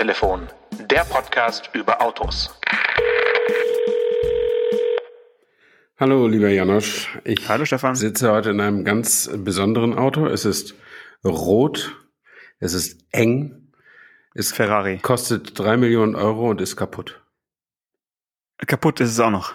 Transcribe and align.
Autotelefon, 0.00 0.48
der 0.88 1.04
Podcast 1.04 1.68
über 1.74 2.00
Autos. 2.00 2.58
Hallo, 5.98 6.26
lieber 6.26 6.48
Janosch. 6.48 7.18
Ich 7.24 7.46
Hallo, 7.50 7.66
Stefan. 7.66 7.94
sitze 7.96 8.32
heute 8.32 8.48
in 8.48 8.62
einem 8.62 8.86
ganz 8.86 9.30
besonderen 9.44 9.98
Auto. 9.98 10.24
Es 10.26 10.46
ist 10.46 10.74
rot, 11.22 11.94
es 12.60 12.72
ist 12.72 13.04
eng, 13.12 13.72
es 14.32 14.52
Ferrari. 14.52 15.00
kostet 15.02 15.58
drei 15.58 15.76
Millionen 15.76 16.14
Euro 16.14 16.48
und 16.48 16.62
ist 16.62 16.76
kaputt. 16.76 17.22
Kaputt 18.66 19.00
ist 19.00 19.10
es 19.10 19.20
auch 19.20 19.28
noch. 19.30 19.52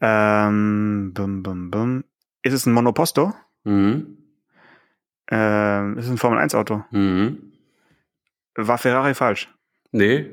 Ähm, 0.00 1.12
bum, 1.14 1.44
bum, 1.44 1.70
bum. 1.70 2.04
Ist 2.42 2.52
es 2.52 2.66
ein 2.66 2.72
Monoposto? 2.72 3.32
Mhm. 3.62 4.18
Ähm, 5.30 5.98
ist 5.98 6.06
es 6.06 6.10
ein 6.10 6.18
Formel 6.18 6.40
1 6.40 6.56
Auto? 6.56 6.82
Mhm. 6.90 7.45
War 8.56 8.78
Ferrari 8.78 9.14
falsch? 9.14 9.48
Nee, 9.92 10.26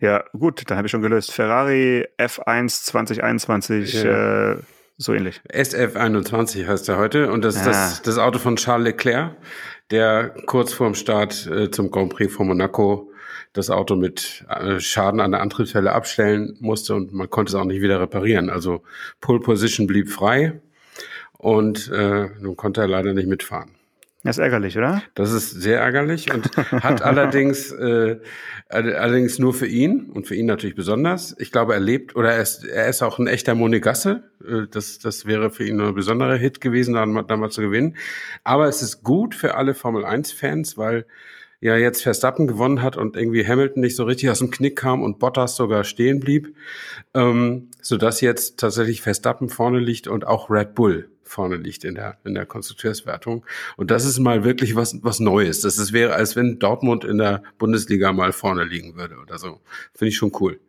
Ja, 0.00 0.24
gut, 0.32 0.62
dann 0.68 0.76
habe 0.76 0.86
ich 0.86 0.90
schon 0.90 1.02
gelöst. 1.02 1.32
Ferrari 1.32 2.06
F1 2.18 2.84
2021, 2.84 4.02
Ja. 4.02 4.52
äh, 4.52 4.56
so 4.98 5.14
ähnlich. 5.14 5.40
SF21 5.52 6.66
heißt 6.66 6.88
er 6.88 6.98
heute 6.98 7.30
und 7.32 7.42
das 7.44 7.56
ist 7.56 7.66
das, 7.66 7.76
Ah. 7.76 8.00
das 8.04 8.18
Auto 8.18 8.38
von 8.38 8.56
Charles 8.56 8.84
Leclerc, 8.86 9.36
der 9.90 10.30
kurz 10.46 10.72
vorm 10.72 10.94
Start 10.94 11.46
äh, 11.46 11.70
zum 11.70 11.90
Grand 11.90 12.12
Prix 12.12 12.34
von 12.34 12.48
Monaco 12.48 13.10
das 13.54 13.70
Auto 13.70 13.94
mit 13.96 14.44
äh, 14.48 14.80
Schaden 14.80 15.20
an 15.20 15.30
der 15.30 15.40
Antriebswelle 15.40 15.92
abstellen 15.92 16.56
musste 16.60 16.94
und 16.96 17.12
man 17.12 17.30
konnte 17.30 17.50
es 17.50 17.54
auch 17.54 17.64
nicht 17.64 17.80
wieder 17.80 18.00
reparieren. 18.00 18.50
Also 18.50 18.82
Pole 19.20 19.40
Position 19.40 19.86
blieb 19.86 20.10
frei 20.10 20.60
und 21.38 21.88
äh, 21.92 22.28
nun 22.40 22.56
konnte 22.56 22.80
er 22.80 22.88
leider 22.88 23.14
nicht 23.14 23.28
mitfahren. 23.28 23.70
Das 24.24 24.38
ist 24.38 24.42
ärgerlich, 24.42 24.76
oder? 24.78 25.02
Das 25.14 25.32
ist 25.32 25.50
sehr 25.50 25.80
ärgerlich 25.80 26.32
und 26.34 26.56
hat 26.56 27.02
allerdings 27.02 27.70
äh, 27.70 28.18
all- 28.70 28.96
allerdings 28.96 29.38
nur 29.38 29.52
für 29.54 29.66
ihn 29.66 30.06
und 30.12 30.26
für 30.26 30.34
ihn 30.34 30.46
natürlich 30.46 30.74
besonders. 30.74 31.36
Ich 31.38 31.52
glaube, 31.52 31.74
er 31.74 31.80
lebt 31.80 32.16
oder 32.16 32.32
er 32.32 32.40
ist, 32.42 32.64
er 32.64 32.88
ist 32.88 33.02
auch 33.02 33.18
ein 33.18 33.26
echter 33.26 33.54
Monegasse. 33.54 34.24
Äh, 34.42 34.66
Das, 34.70 34.98
das 34.98 35.26
wäre 35.26 35.50
für 35.50 35.64
ihn 35.66 35.80
ein 35.80 35.94
besonderer 35.94 36.36
Hit 36.36 36.60
gewesen, 36.62 36.94
dann, 36.94 37.26
damals 37.26 37.54
zu 37.54 37.60
gewinnen. 37.60 37.96
Aber 38.44 38.66
es 38.66 38.80
ist 38.82 39.02
gut 39.02 39.34
für 39.34 39.54
alle 39.56 39.74
Formel 39.74 40.04
1-Fans, 40.06 40.76
weil 40.78 41.04
ja 41.60 41.76
jetzt 41.76 42.02
Verstappen 42.02 42.46
gewonnen 42.46 42.82
hat 42.82 42.96
und 42.96 43.16
irgendwie 43.16 43.46
Hamilton 43.46 43.80
nicht 43.82 43.96
so 43.96 44.04
richtig 44.04 44.28
aus 44.30 44.38
dem 44.40 44.50
Knick 44.50 44.76
kam 44.76 45.02
und 45.02 45.18
Bottas 45.18 45.56
sogar 45.56 45.84
stehen 45.84 46.20
blieb, 46.20 46.54
ähm, 47.14 47.68
sodass 47.80 48.20
jetzt 48.20 48.58
tatsächlich 48.58 49.00
Verstappen 49.02 49.48
vorne 49.48 49.78
liegt 49.80 50.08
und 50.08 50.26
auch 50.26 50.50
Red 50.50 50.74
Bull 50.74 51.08
vorne 51.24 51.56
liegt 51.56 51.84
in 51.84 51.94
der, 51.94 52.18
in 52.24 52.34
der 52.34 52.46
Konstrukteurswertung. 52.46 53.44
Und 53.76 53.90
das 53.90 54.04
ist 54.04 54.18
mal 54.18 54.44
wirklich 54.44 54.76
was, 54.76 54.98
was 55.02 55.20
Neues. 55.20 55.60
Das 55.60 55.78
ist, 55.78 55.92
wäre, 55.92 56.14
als 56.14 56.36
wenn 56.36 56.58
Dortmund 56.58 57.04
in 57.04 57.18
der 57.18 57.42
Bundesliga 57.58 58.12
mal 58.12 58.32
vorne 58.32 58.64
liegen 58.64 58.96
würde 58.96 59.16
oder 59.18 59.38
so. 59.38 59.60
Finde 59.94 60.08
ich 60.10 60.16
schon 60.16 60.32
cool. 60.40 60.60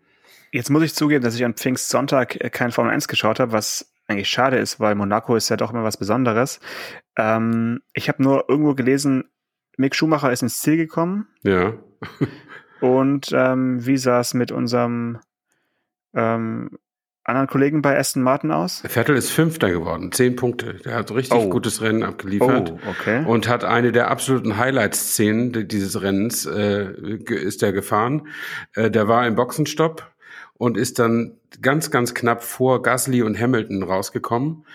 Jetzt 0.51 0.69
muss 0.69 0.83
ich 0.83 0.93
zugeben, 0.93 1.23
dass 1.23 1.35
ich 1.35 1.43
an 1.45 1.53
Pfingstsonntag 1.55 2.41
äh, 2.43 2.49
kein 2.49 2.71
Formel 2.71 2.93
1 2.93 3.07
geschaut 3.07 3.39
habe, 3.39 3.51
was 3.51 3.91
eigentlich 4.07 4.29
schade 4.29 4.57
ist, 4.57 4.79
weil 4.79 4.95
Monaco 4.95 5.35
ist 5.35 5.49
ja 5.49 5.57
doch 5.57 5.71
immer 5.71 5.83
was 5.83 5.97
Besonderes. 5.97 6.59
Ähm, 7.17 7.81
ich 7.93 8.07
habe 8.07 8.23
nur 8.23 8.45
irgendwo 8.49 8.73
gelesen, 8.75 9.25
Mick 9.77 9.95
Schumacher 9.95 10.31
ist 10.31 10.43
ins 10.43 10.59
Ziel 10.61 10.77
gekommen 10.77 11.27
Ja. 11.43 11.73
und 12.81 13.29
ähm, 13.33 13.85
wie 13.85 13.97
sah 13.97 14.19
es 14.19 14.33
mit 14.33 14.51
unserem 14.51 15.19
ähm, 16.13 16.77
anderen 17.25 17.47
Kollegen 17.47 17.81
bei 17.81 17.97
Aston 17.97 18.23
Martin 18.23 18.51
aus? 18.51 18.81
Vettel 18.87 19.15
ist 19.15 19.31
Fünfter 19.31 19.69
geworden. 19.71 20.11
Zehn 20.11 20.35
Punkte. 20.35 20.75
Der 20.85 20.95
hat 20.95 21.11
richtig 21.11 21.37
Oh. 21.37 21.49
gutes 21.49 21.81
Rennen 21.81 22.03
abgeliefert. 22.03 22.73
Oh, 22.73 22.89
okay. 22.89 23.23
Und 23.25 23.47
hat 23.47 23.63
eine 23.63 23.91
der 23.91 24.09
absoluten 24.11 24.57
Highlight-Szenen 24.57 25.51
di- 25.51 25.67
dieses 25.67 26.01
Rennens, 26.01 26.45
äh, 26.45 26.91
ist 27.29 27.61
der 27.61 27.73
gefahren. 27.73 28.27
Äh, 28.75 28.91
der 28.91 29.07
war 29.07 29.25
im 29.27 29.35
Boxenstopp 29.35 30.07
und 30.57 30.77
ist 30.77 30.99
dann 30.99 31.33
ganz, 31.61 31.91
ganz 31.91 32.13
knapp 32.13 32.43
vor 32.43 32.81
Gasly 32.81 33.23
und 33.23 33.39
Hamilton 33.39 33.83
rausgekommen. 33.83 34.65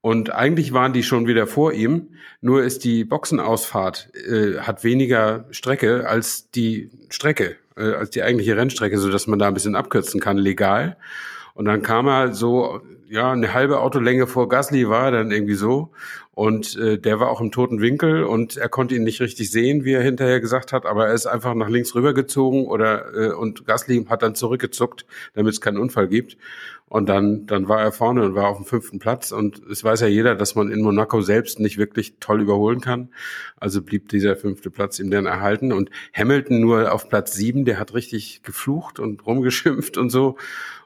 Und 0.00 0.32
eigentlich 0.34 0.72
waren 0.72 0.94
die 0.94 1.02
schon 1.02 1.26
wieder 1.26 1.46
vor 1.46 1.74
ihm, 1.74 2.14
nur 2.40 2.62
ist 2.62 2.84
die 2.84 3.04
Boxenausfahrt, 3.04 4.08
äh, 4.14 4.60
hat 4.60 4.82
weniger 4.82 5.44
Strecke 5.50 6.08
als 6.08 6.50
die 6.50 6.90
Strecke, 7.10 7.56
äh, 7.76 7.92
als 7.92 8.08
die 8.08 8.22
eigentliche 8.22 8.56
Rennstrecke, 8.56 8.96
so 8.98 9.10
dass 9.10 9.26
man 9.26 9.38
da 9.38 9.46
ein 9.48 9.52
bisschen 9.54 9.76
abkürzen 9.76 10.18
kann, 10.18 10.38
legal. 10.38 10.96
Und 11.54 11.64
dann 11.66 11.82
kam 11.82 12.06
er 12.08 12.32
so, 12.32 12.80
ja, 13.08 13.32
eine 13.32 13.52
halbe 13.52 13.80
Autolänge 13.80 14.26
vor 14.26 14.48
Gasly 14.48 14.88
war 14.88 15.06
er 15.06 15.10
dann 15.10 15.30
irgendwie 15.32 15.54
so. 15.54 15.90
Und 16.32 16.76
äh, 16.76 16.96
der 16.96 17.18
war 17.18 17.28
auch 17.28 17.40
im 17.40 17.50
toten 17.50 17.80
Winkel 17.80 18.22
und 18.22 18.56
er 18.56 18.68
konnte 18.68 18.94
ihn 18.94 19.02
nicht 19.02 19.20
richtig 19.20 19.50
sehen, 19.50 19.84
wie 19.84 19.92
er 19.92 20.02
hinterher 20.02 20.40
gesagt 20.40 20.72
hat, 20.72 20.86
aber 20.86 21.08
er 21.08 21.12
ist 21.14 21.26
einfach 21.26 21.54
nach 21.54 21.68
links 21.68 21.94
rübergezogen 21.94 22.66
oder 22.66 23.14
äh, 23.14 23.32
und 23.32 23.66
Gasly 23.66 24.06
hat 24.08 24.22
dann 24.22 24.34
zurückgezuckt, 24.34 25.04
damit 25.34 25.52
es 25.52 25.60
keinen 25.60 25.76
Unfall 25.76 26.08
gibt. 26.08 26.38
Und 26.86 27.08
dann, 27.08 27.46
dann 27.46 27.68
war 27.68 27.80
er 27.80 27.92
vorne 27.92 28.24
und 28.24 28.34
war 28.34 28.48
auf 28.48 28.56
dem 28.56 28.66
fünften 28.66 28.98
Platz. 28.98 29.30
Und 29.30 29.62
es 29.70 29.84
weiß 29.84 30.00
ja 30.00 30.08
jeder, 30.08 30.34
dass 30.34 30.56
man 30.56 30.72
in 30.72 30.82
Monaco 30.82 31.20
selbst 31.20 31.60
nicht 31.60 31.78
wirklich 31.78 32.16
toll 32.18 32.40
überholen 32.40 32.80
kann. 32.80 33.10
Also 33.56 33.80
blieb 33.80 34.08
dieser 34.08 34.34
fünfte 34.34 34.72
Platz 34.72 34.98
ihm 34.98 35.08
dann 35.08 35.24
erhalten. 35.24 35.72
Und 35.72 35.90
Hamilton 36.12 36.60
nur 36.60 36.92
auf 36.92 37.08
Platz 37.08 37.34
sieben, 37.34 37.64
der 37.64 37.78
hat 37.78 37.94
richtig 37.94 38.42
geflucht 38.42 38.98
und 38.98 39.24
rumgeschimpft 39.24 39.98
und 39.98 40.10
so. 40.10 40.36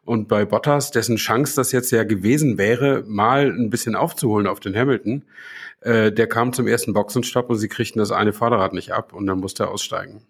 Und 0.04 0.28
bei 0.28 0.44
Bottas, 0.44 0.90
dessen 0.90 1.16
Chance 1.16 1.56
das 1.56 1.72
jetzt 1.72 1.90
ja 1.90 2.04
gewesen 2.04 2.58
wäre, 2.58 3.04
mal 3.06 3.50
ein 3.50 3.70
bisschen 3.70 3.96
aufzuholen 3.96 4.46
auf 4.46 4.60
den 4.60 4.76
Hamilton, 4.76 5.22
äh, 5.80 6.12
der 6.12 6.26
kam 6.26 6.52
zum 6.52 6.66
ersten 6.66 6.92
Boxenstopp 6.92 7.48
und 7.50 7.56
sie 7.56 7.68
kriegten 7.68 7.98
das 7.98 8.12
eine 8.12 8.32
Vorderrad 8.32 8.72
nicht 8.72 8.92
ab 8.92 9.12
und 9.12 9.26
dann 9.26 9.40
musste 9.40 9.64
er 9.64 9.70
aussteigen. 9.70 10.22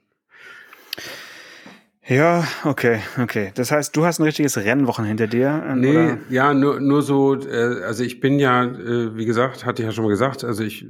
Ja, 2.06 2.46
okay, 2.64 3.00
okay. 3.22 3.52
Das 3.54 3.70
heißt, 3.70 3.96
du 3.96 4.04
hast 4.04 4.18
ein 4.18 4.24
richtiges 4.24 4.58
Rennwochen 4.58 5.06
hinter 5.06 5.26
dir? 5.26 5.64
äh, 5.66 5.74
Nee, 5.74 5.90
Oder? 5.90 6.18
ja, 6.28 6.52
nur, 6.52 6.78
nur 6.78 7.02
so, 7.02 7.34
äh, 7.34 7.82
also 7.82 8.04
ich 8.04 8.20
bin 8.20 8.38
ja, 8.38 8.64
äh, 8.64 9.16
wie 9.16 9.24
gesagt, 9.24 9.64
hatte 9.64 9.82
ich 9.82 9.86
ja 9.86 9.92
schon 9.92 10.04
mal 10.04 10.10
gesagt, 10.10 10.44
also 10.44 10.62
ich, 10.62 10.84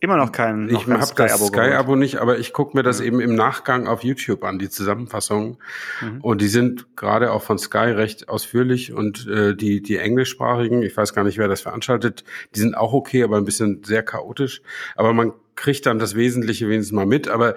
Immer 0.00 0.16
noch 0.16 0.30
kein 0.30 0.66
noch 0.66 0.80
ich 0.80 0.86
habe 0.86 1.14
das 1.16 1.46
Sky-Abo 1.46 1.96
nicht, 1.96 2.16
aber 2.18 2.38
ich 2.38 2.52
gucke 2.52 2.76
mir 2.76 2.84
das 2.84 3.00
eben 3.00 3.20
im 3.20 3.34
Nachgang 3.34 3.88
auf 3.88 4.04
YouTube 4.04 4.44
an, 4.44 4.58
die 4.58 4.68
Zusammenfassungen. 4.68 5.58
Mhm. 6.00 6.20
Und 6.20 6.40
die 6.40 6.46
sind 6.48 6.96
gerade 6.96 7.32
auch 7.32 7.42
von 7.42 7.58
Sky 7.58 7.90
recht 7.90 8.28
ausführlich 8.28 8.92
und 8.92 9.26
äh, 9.26 9.56
die, 9.56 9.82
die 9.82 9.96
englischsprachigen, 9.96 10.82
ich 10.82 10.96
weiß 10.96 11.14
gar 11.14 11.24
nicht, 11.24 11.38
wer 11.38 11.48
das 11.48 11.62
veranstaltet, 11.62 12.22
die 12.54 12.60
sind 12.60 12.76
auch 12.76 12.92
okay, 12.92 13.24
aber 13.24 13.38
ein 13.38 13.44
bisschen 13.44 13.82
sehr 13.82 14.04
chaotisch. 14.04 14.62
Aber 14.94 15.12
man 15.12 15.32
kriegt 15.56 15.86
dann 15.86 15.98
das 15.98 16.14
Wesentliche 16.14 16.68
wenigstens 16.68 16.94
mal 16.94 17.06
mit, 17.06 17.26
aber 17.28 17.56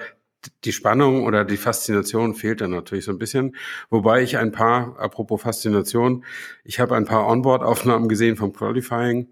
die 0.63 0.71
Spannung 0.71 1.25
oder 1.25 1.45
die 1.45 1.57
Faszination 1.57 2.33
fehlt 2.33 2.61
dann 2.61 2.71
natürlich 2.71 3.05
so 3.05 3.11
ein 3.11 3.19
bisschen. 3.19 3.55
Wobei 3.89 4.23
ich 4.23 4.37
ein 4.37 4.51
paar, 4.51 4.99
apropos 4.99 5.41
Faszination, 5.41 6.25
ich 6.63 6.79
habe 6.79 6.95
ein 6.95 7.05
paar 7.05 7.27
Onboard-Aufnahmen 7.27 8.09
gesehen 8.09 8.35
vom 8.35 8.53
Qualifying. 8.53 9.27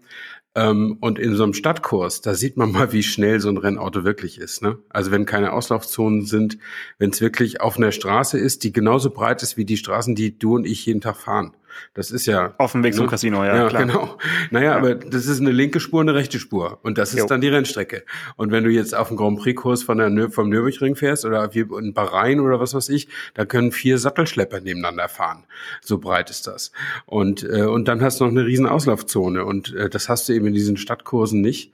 Ähm, 0.56 0.98
und 1.00 1.18
in 1.18 1.36
so 1.36 1.44
einem 1.44 1.54
Stadtkurs, 1.54 2.22
da 2.22 2.34
sieht 2.34 2.56
man 2.56 2.72
mal, 2.72 2.92
wie 2.92 3.02
schnell 3.02 3.40
so 3.40 3.48
ein 3.48 3.56
Rennauto 3.56 4.04
wirklich 4.04 4.38
ist. 4.38 4.62
Ne? 4.62 4.78
Also 4.88 5.10
wenn 5.10 5.26
keine 5.26 5.52
Auslaufzonen 5.52 6.26
sind, 6.26 6.58
wenn 6.98 7.10
es 7.10 7.20
wirklich 7.20 7.60
auf 7.60 7.76
einer 7.76 7.92
Straße 7.92 8.38
ist, 8.38 8.64
die 8.64 8.72
genauso 8.72 9.10
breit 9.10 9.42
ist 9.42 9.56
wie 9.56 9.64
die 9.64 9.76
Straßen, 9.76 10.14
die 10.14 10.38
du 10.38 10.56
und 10.56 10.66
ich 10.66 10.84
jeden 10.86 11.00
Tag 11.00 11.16
fahren. 11.16 11.54
Das 11.94 12.10
ist 12.10 12.26
ja 12.26 12.54
Auf 12.58 12.72
dem 12.72 12.82
Weg 12.82 12.94
zum 12.94 13.04
Ne? 13.04 13.10
Casino, 13.10 13.44
ja, 13.44 13.56
ja 13.56 13.68
klar. 13.68 13.82
genau. 13.84 14.18
Naja, 14.50 14.76
aber 14.76 14.94
das 14.94 15.26
ist 15.26 15.40
eine 15.40 15.50
linke 15.50 15.80
Spur, 15.80 16.00
eine 16.00 16.14
rechte 16.14 16.38
Spur. 16.38 16.78
Und 16.82 16.98
das 16.98 17.10
ist 17.14 17.20
Jo. 17.20 17.26
dann 17.26 17.40
die 17.40 17.48
Rennstrecke. 17.48 18.04
Und 18.36 18.50
wenn 18.50 18.64
du 18.64 18.70
jetzt 18.70 18.94
auf 18.94 19.08
dem 19.08 19.16
Grand 19.16 19.38
Prix-Kurs 19.38 19.82
von 19.82 19.98
der 19.98 20.30
vom 20.30 20.48
Nürburgring 20.48 20.96
fährst 20.96 21.24
oder 21.24 21.50
in 21.54 21.94
Bahrain 21.94 22.40
oder 22.40 22.60
was 22.60 22.74
weiß 22.74 22.88
ich, 22.90 23.08
da 23.34 23.44
können 23.44 23.72
vier 23.72 23.98
Sattelschlepper 23.98 24.60
nebeneinander 24.60 25.08
fahren. 25.08 25.44
So 25.80 25.98
breit 25.98 26.30
ist 26.30 26.46
das. 26.46 26.72
Und, 27.06 27.42
äh, 27.44 27.62
und 27.62 27.88
dann 27.88 28.02
hast 28.02 28.20
du 28.20 28.24
noch 28.24 28.30
eine 28.32 28.44
riesen 28.44 28.66
Auslaufzone. 28.66 29.44
Und 29.44 29.74
äh, 29.74 29.88
das 29.88 30.08
hast 30.08 30.28
du 30.28 30.32
eben 30.32 30.46
in 30.46 30.54
diesen 30.54 30.76
Stadtkursen 30.76 31.40
nicht. 31.40 31.72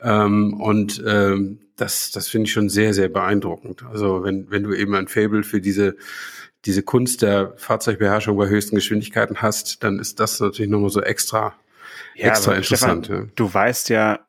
Ähm, 0.00 0.54
und 0.60 1.02
ähm, 1.06 1.58
das, 1.76 2.10
das 2.10 2.28
finde 2.28 2.46
ich 2.46 2.52
schon 2.52 2.68
sehr, 2.68 2.94
sehr 2.94 3.08
beeindruckend. 3.08 3.84
Also 3.90 4.24
wenn, 4.24 4.50
wenn 4.50 4.62
du 4.62 4.72
eben 4.74 4.94
ein 4.94 5.08
Fable 5.08 5.42
für 5.42 5.60
diese 5.60 5.96
diese 6.66 6.82
Kunst 6.82 7.22
der 7.22 7.52
Fahrzeugbeherrschung 7.56 8.36
bei 8.36 8.48
höchsten 8.48 8.76
Geschwindigkeiten 8.76 9.40
hast, 9.40 9.82
dann 9.84 9.98
ist 9.98 10.20
das 10.20 10.40
natürlich 10.40 10.70
nochmal 10.70 10.90
so 10.90 11.00
extra, 11.00 11.54
Ja, 12.14 12.28
extra 12.28 12.54
interessant. 12.54 13.06
Stefan, 13.06 13.32
du 13.34 13.54
weißt 13.54 13.88
ja, 13.88 14.20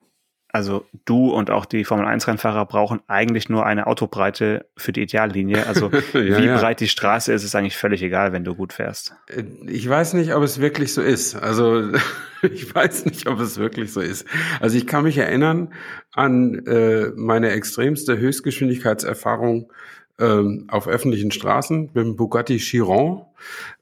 also 0.49 0.85
du 1.05 1.29
und 1.29 1.51
auch 1.51 1.65
die 1.65 1.83
Formel 1.83 2.05
1 2.05 2.27
Rennfahrer 2.27 2.65
brauchen 2.65 3.01
eigentlich 3.07 3.49
nur 3.49 3.65
eine 3.65 3.85
Autobreite 3.85 4.65
für 4.77 4.91
die 4.91 5.01
Ideallinie. 5.01 5.67
Also 5.67 5.91
Ja, 6.13 6.37
wie 6.37 6.45
ja. 6.45 6.57
breit 6.57 6.79
die 6.79 6.87
Straße 6.87 7.33
ist, 7.33 7.43
ist 7.43 7.53
eigentlich 7.55 7.77
völlig 7.77 8.01
egal, 8.01 8.31
wenn 8.31 8.43
du 8.43 8.55
gut 8.55 8.73
fährst. 8.73 9.13
ja. 9.29 9.43
Ich 9.67 9.87
weiß 9.87 10.13
nicht, 10.13 10.33
ob 10.33 10.43
es 10.43 10.59
wirklich 10.59 10.93
so 10.93 11.01
ist. 11.01 11.35
Also 11.35 11.91
ich 12.41 12.73
weiß 12.73 13.05
nicht, 13.05 13.27
ob 13.27 13.39
es 13.39 13.57
wirklich 13.57 13.91
so 13.91 13.99
ist. 14.01 14.25
Also 14.59 14.77
ich 14.77 14.87
kann 14.87 15.03
mich 15.03 15.17
erinnern 15.17 15.73
an 16.13 16.65
äh, 16.65 17.11
meine 17.15 17.51
extremste 17.51 18.17
Höchstgeschwindigkeitserfahrung 18.17 19.71
ähm, 20.19 20.65
auf 20.69 20.87
öffentlichen 20.87 21.31
Straßen 21.31 21.91
mit 21.93 22.05
dem 22.05 22.15
Bugatti 22.15 22.57
Chiron. 22.57 23.21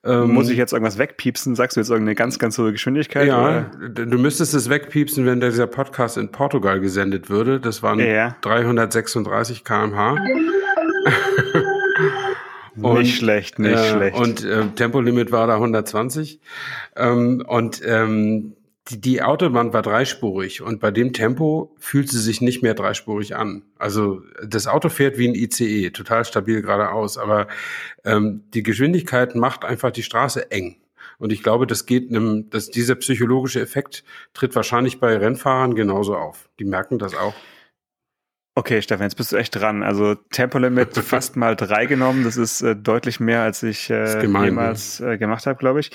Ähm, 0.04 0.32
Muss 0.34 0.50
ich 0.50 0.58
jetzt 0.58 0.74
irgendwas 0.74 0.98
wegpiepsen? 0.98 1.56
Sagst 1.56 1.78
du 1.78 1.82
jetzt 1.82 1.90
irgendeine 1.90 2.16
ganz, 2.16 2.40
ganz 2.40 2.58
hohe 2.58 2.72
Geschwindigkeit? 2.72 3.28
Ja, 3.28 3.42
oder? 3.42 4.06
du 4.06 4.18
müsstest 4.18 4.54
es 4.54 4.70
wegpiepsen, 4.70 5.26
wenn 5.26 5.40
dieser 5.40 5.68
Podcast 5.68 6.18
in 6.18 6.30
Portugal 6.32 6.80
gesendet 6.80 7.30
würde. 7.30 7.60
Das 7.60 7.82
waren 7.84 8.00
Ja. 8.00 8.36
336 8.42 9.64
kmh. 9.64 10.18
Und, 12.82 13.00
nicht 13.00 13.16
schlecht, 13.18 13.58
nicht 13.58 13.72
äh, 13.72 13.90
schlecht. 13.94 14.18
Und 14.18 14.44
äh, 14.44 14.66
Tempolimit 14.76 15.32
war 15.32 15.48
da 15.48 15.54
120. 15.56 16.42
Ähm, 16.98 17.42
und 17.48 17.82
ähm, 17.86 18.54
die, 18.90 19.02
die 19.02 19.22
Autobahn 19.24 19.74
war 19.74 19.82
dreispurig 19.82 20.62
und 20.62 20.80
bei 20.80 20.92
dem 20.92 21.12
Tempo 21.14 21.76
fühlt 21.80 22.10
sie 22.10 22.20
sich 22.20 22.42
nicht 22.42 22.62
mehr 22.62 22.76
dreispurig 22.76 23.36
an. 23.36 23.64
Also 23.78 24.22
das 24.46 24.68
Auto 24.68 24.90
fährt 24.90 25.18
wie 25.18 25.28
ein 25.28 25.36
ICE, 25.36 25.90
total 25.90 26.24
stabil 26.26 26.62
geradeaus, 26.62 27.18
aber 27.18 27.48
ähm, 28.04 28.44
die 28.54 28.64
Geschwindigkeit 28.64 29.36
macht 29.36 29.66
einfach 29.66 29.92
die 29.92 30.04
Straße 30.04 30.52
eng. 30.52 30.78
Und 31.18 31.32
ich 31.32 31.42
glaube, 31.42 31.66
das 31.66 31.86
geht 31.86 32.10
einem, 32.10 32.50
dass 32.50 32.70
dieser 32.70 32.96
psychologische 32.96 33.62
Effekt 33.62 34.04
tritt 34.34 34.56
wahrscheinlich 34.56 35.00
bei 35.00 35.16
Rennfahrern 35.18 35.74
genauso 35.74 36.16
auf. 36.16 36.50
Die 36.60 36.66
merken 36.66 37.00
das 37.00 37.16
auch. 37.16 37.34
Okay, 38.58 38.82
Stefan, 38.82 39.04
jetzt 39.04 39.16
bist 39.16 39.34
du 39.34 39.36
echt 39.36 39.54
dran. 39.56 39.84
Also 39.84 40.16
Tempolimit 40.16 40.96
fast 40.98 41.36
mal 41.36 41.56
drei 41.58 41.86
genommen. 41.88 42.24
Das 42.24 42.38
ist 42.38 42.62
äh, 42.62 42.74
deutlich 42.76 43.20
mehr, 43.20 43.42
als 43.42 43.62
ich 43.64 43.90
äh, 43.90 44.20
gemein, 44.22 44.46
jemals 44.46 45.02
äh, 45.02 45.18
gemacht 45.18 45.46
habe, 45.46 45.60
glaube 45.60 45.82
ich. 45.82 45.92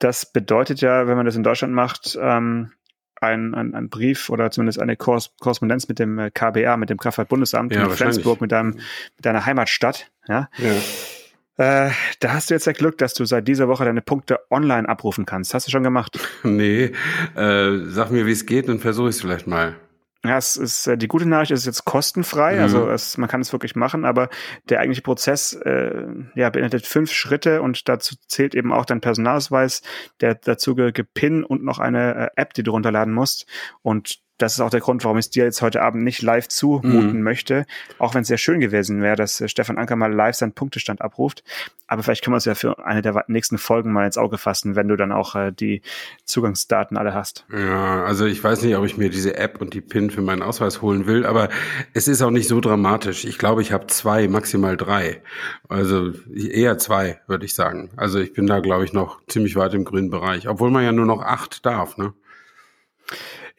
Das 0.00 0.26
bedeutet 0.32 0.80
ja, 0.80 1.06
wenn 1.06 1.16
man 1.16 1.24
das 1.26 1.36
in 1.36 1.44
Deutschland 1.44 1.72
macht, 1.72 2.18
ähm, 2.20 2.72
ein, 3.20 3.54
ein, 3.54 3.74
ein 3.74 3.88
Brief 3.90 4.28
oder 4.30 4.50
zumindest 4.50 4.80
eine 4.80 4.96
Kors 4.96 5.34
Korrespondenz 5.40 5.86
mit 5.88 5.98
dem 6.00 6.18
äh, 6.18 6.30
KBA, 6.30 6.76
mit 6.78 6.90
dem 6.90 6.98
Kraftfahrtbundesamt 6.98 7.72
Ja, 7.72 7.84
in. 7.84 7.90
Flensburg, 7.90 8.40
mit 8.40 8.50
deinem, 8.50 8.70
mit 8.70 9.24
deiner 9.24 9.46
Heimatstadt. 9.46 10.10
Ja, 10.26 10.48
Ja. 10.56 11.86
äh, 11.86 11.90
da 12.20 12.32
hast 12.32 12.50
du 12.50 12.54
jetzt 12.54 12.66
das 12.66 12.76
Glück, 12.76 12.98
dass 12.98 13.14
du 13.14 13.24
seit 13.24 13.46
dieser 13.46 13.68
Woche 13.68 13.84
deine 13.84 14.00
Punkte 14.02 14.40
online 14.50 14.88
abrufen 14.88 15.26
kannst. 15.26 15.54
Hast 15.54 15.66
du 15.68 15.70
schon 15.70 15.82
gemacht? 15.84 16.18
Nee, 16.42 16.92
äh, 17.36 17.78
sag 17.84 18.10
mir, 18.10 18.26
wie 18.26 18.32
es 18.32 18.46
geht, 18.46 18.68
dann 18.68 18.80
versuche 18.80 19.10
ich 19.10 19.16
es 19.16 19.20
vielleicht 19.20 19.46
mal. 19.46 19.76
Ja, 20.22 20.36
es 20.36 20.56
ist 20.56 20.86
äh, 20.86 20.98
die 20.98 21.08
gute 21.08 21.26
Nachricht 21.26 21.50
ist 21.52 21.64
jetzt 21.64 21.86
kostenfrei, 21.86 22.56
Mhm. 22.56 22.60
also 22.62 22.90
es, 22.90 23.16
man 23.16 23.28
kann 23.28 23.40
es 23.40 23.52
wirklich 23.52 23.74
machen, 23.74 24.04
aber 24.04 24.28
der 24.68 24.80
eigentliche 24.80 25.00
Prozess 25.02 25.54
äh, 25.54 26.04
ja, 26.34 26.50
beinhaltet 26.50 26.86
fünf 26.86 27.10
Schritte 27.10 27.62
und 27.62 27.88
dazu 27.88 28.16
zählt 28.28 28.54
eben 28.54 28.70
auch 28.72 28.84
dein 28.84 29.00
Personalausweis, 29.00 29.80
der 30.20 30.34
dazugehörige 30.34 31.04
PIN 31.04 31.42
und 31.42 31.64
noch 31.64 31.78
eine 31.78 32.14
äh, 32.14 32.28
App, 32.36 32.52
die 32.52 32.62
du 32.62 32.72
runterladen 32.72 33.14
musst. 33.14 33.46
Und 33.80 34.20
das 34.42 34.54
ist 34.54 34.60
auch 34.60 34.70
der 34.70 34.80
Grund, 34.80 35.04
warum 35.04 35.18
ich 35.18 35.26
es 35.26 35.30
dir 35.30 35.44
jetzt 35.44 35.62
heute 35.62 35.82
Abend 35.82 36.02
nicht 36.04 36.22
live 36.22 36.48
zumuten 36.48 37.18
Mhm. 37.18 37.22
möchte, 37.22 37.66
auch 37.98 38.14
wenn 38.14 38.22
es 38.22 38.28
sehr 38.28 38.38
schön 38.38 38.60
gewesen 38.60 39.02
wäre, 39.02 39.16
dass 39.16 39.40
äh, 39.40 39.48
Stefan 39.48 39.78
Anker 39.78 39.96
mal 39.96 40.12
live 40.12 40.34
seinen 40.34 40.52
Punktestand 40.52 41.00
abruft. 41.02 41.44
Aber 41.86 42.02
vielleicht 42.04 42.22
können 42.22 42.34
wir 42.34 42.38
es 42.38 42.44
ja 42.44 42.54
für 42.54 42.84
eine 42.84 43.02
der 43.02 43.24
nächsten 43.26 43.58
Folgen 43.58 43.92
mal 43.92 44.06
ins 44.06 44.16
Auge 44.16 44.38
fassen, 44.38 44.76
wenn 44.76 44.86
du 44.88 44.96
dann 44.96 45.10
auch 45.12 45.34
äh, 45.34 45.50
die 45.52 45.82
Zugangsdaten 46.24 46.96
alle 46.96 47.14
hast. 47.14 47.44
Ja, 47.52 48.04
also 48.04 48.26
ich 48.26 48.42
weiß 48.42 48.62
nicht, 48.62 48.76
ob 48.76 48.84
ich 48.84 48.96
mir 48.96 49.10
diese 49.10 49.36
App 49.36 49.60
und 49.60 49.74
die 49.74 49.80
PIN 49.80 50.10
für 50.10 50.20
meinen 50.22 50.42
Ausweis 50.42 50.82
holen 50.82 51.06
will, 51.06 51.26
aber 51.26 51.48
es 51.92 52.06
ist 52.08 52.22
auch 52.22 52.30
nicht 52.30 52.46
so 52.48 52.60
dramatisch. 52.60 53.24
Ich 53.24 53.38
glaube, 53.38 53.62
ich 53.62 53.72
habe 53.72 53.88
zwei, 53.88 54.28
maximal 54.28 54.76
drei. 54.76 55.20
Also 55.68 56.12
eher 56.32 56.78
zwei, 56.78 57.20
würde 57.26 57.44
ich 57.44 57.54
sagen. 57.54 57.90
Also 57.96 58.20
ich 58.20 58.32
bin 58.32 58.46
da, 58.46 58.60
glaube 58.60 58.84
ich, 58.84 58.92
noch 58.92 59.20
ziemlich 59.26 59.56
weit 59.56 59.74
im 59.74 59.84
grünen 59.84 60.10
Bereich, 60.10 60.48
obwohl 60.48 60.70
man 60.70 60.84
ja 60.84 60.92
nur 60.92 61.06
noch 61.06 61.22
acht 61.22 61.66
darf, 61.66 61.96
ne? 61.96 62.14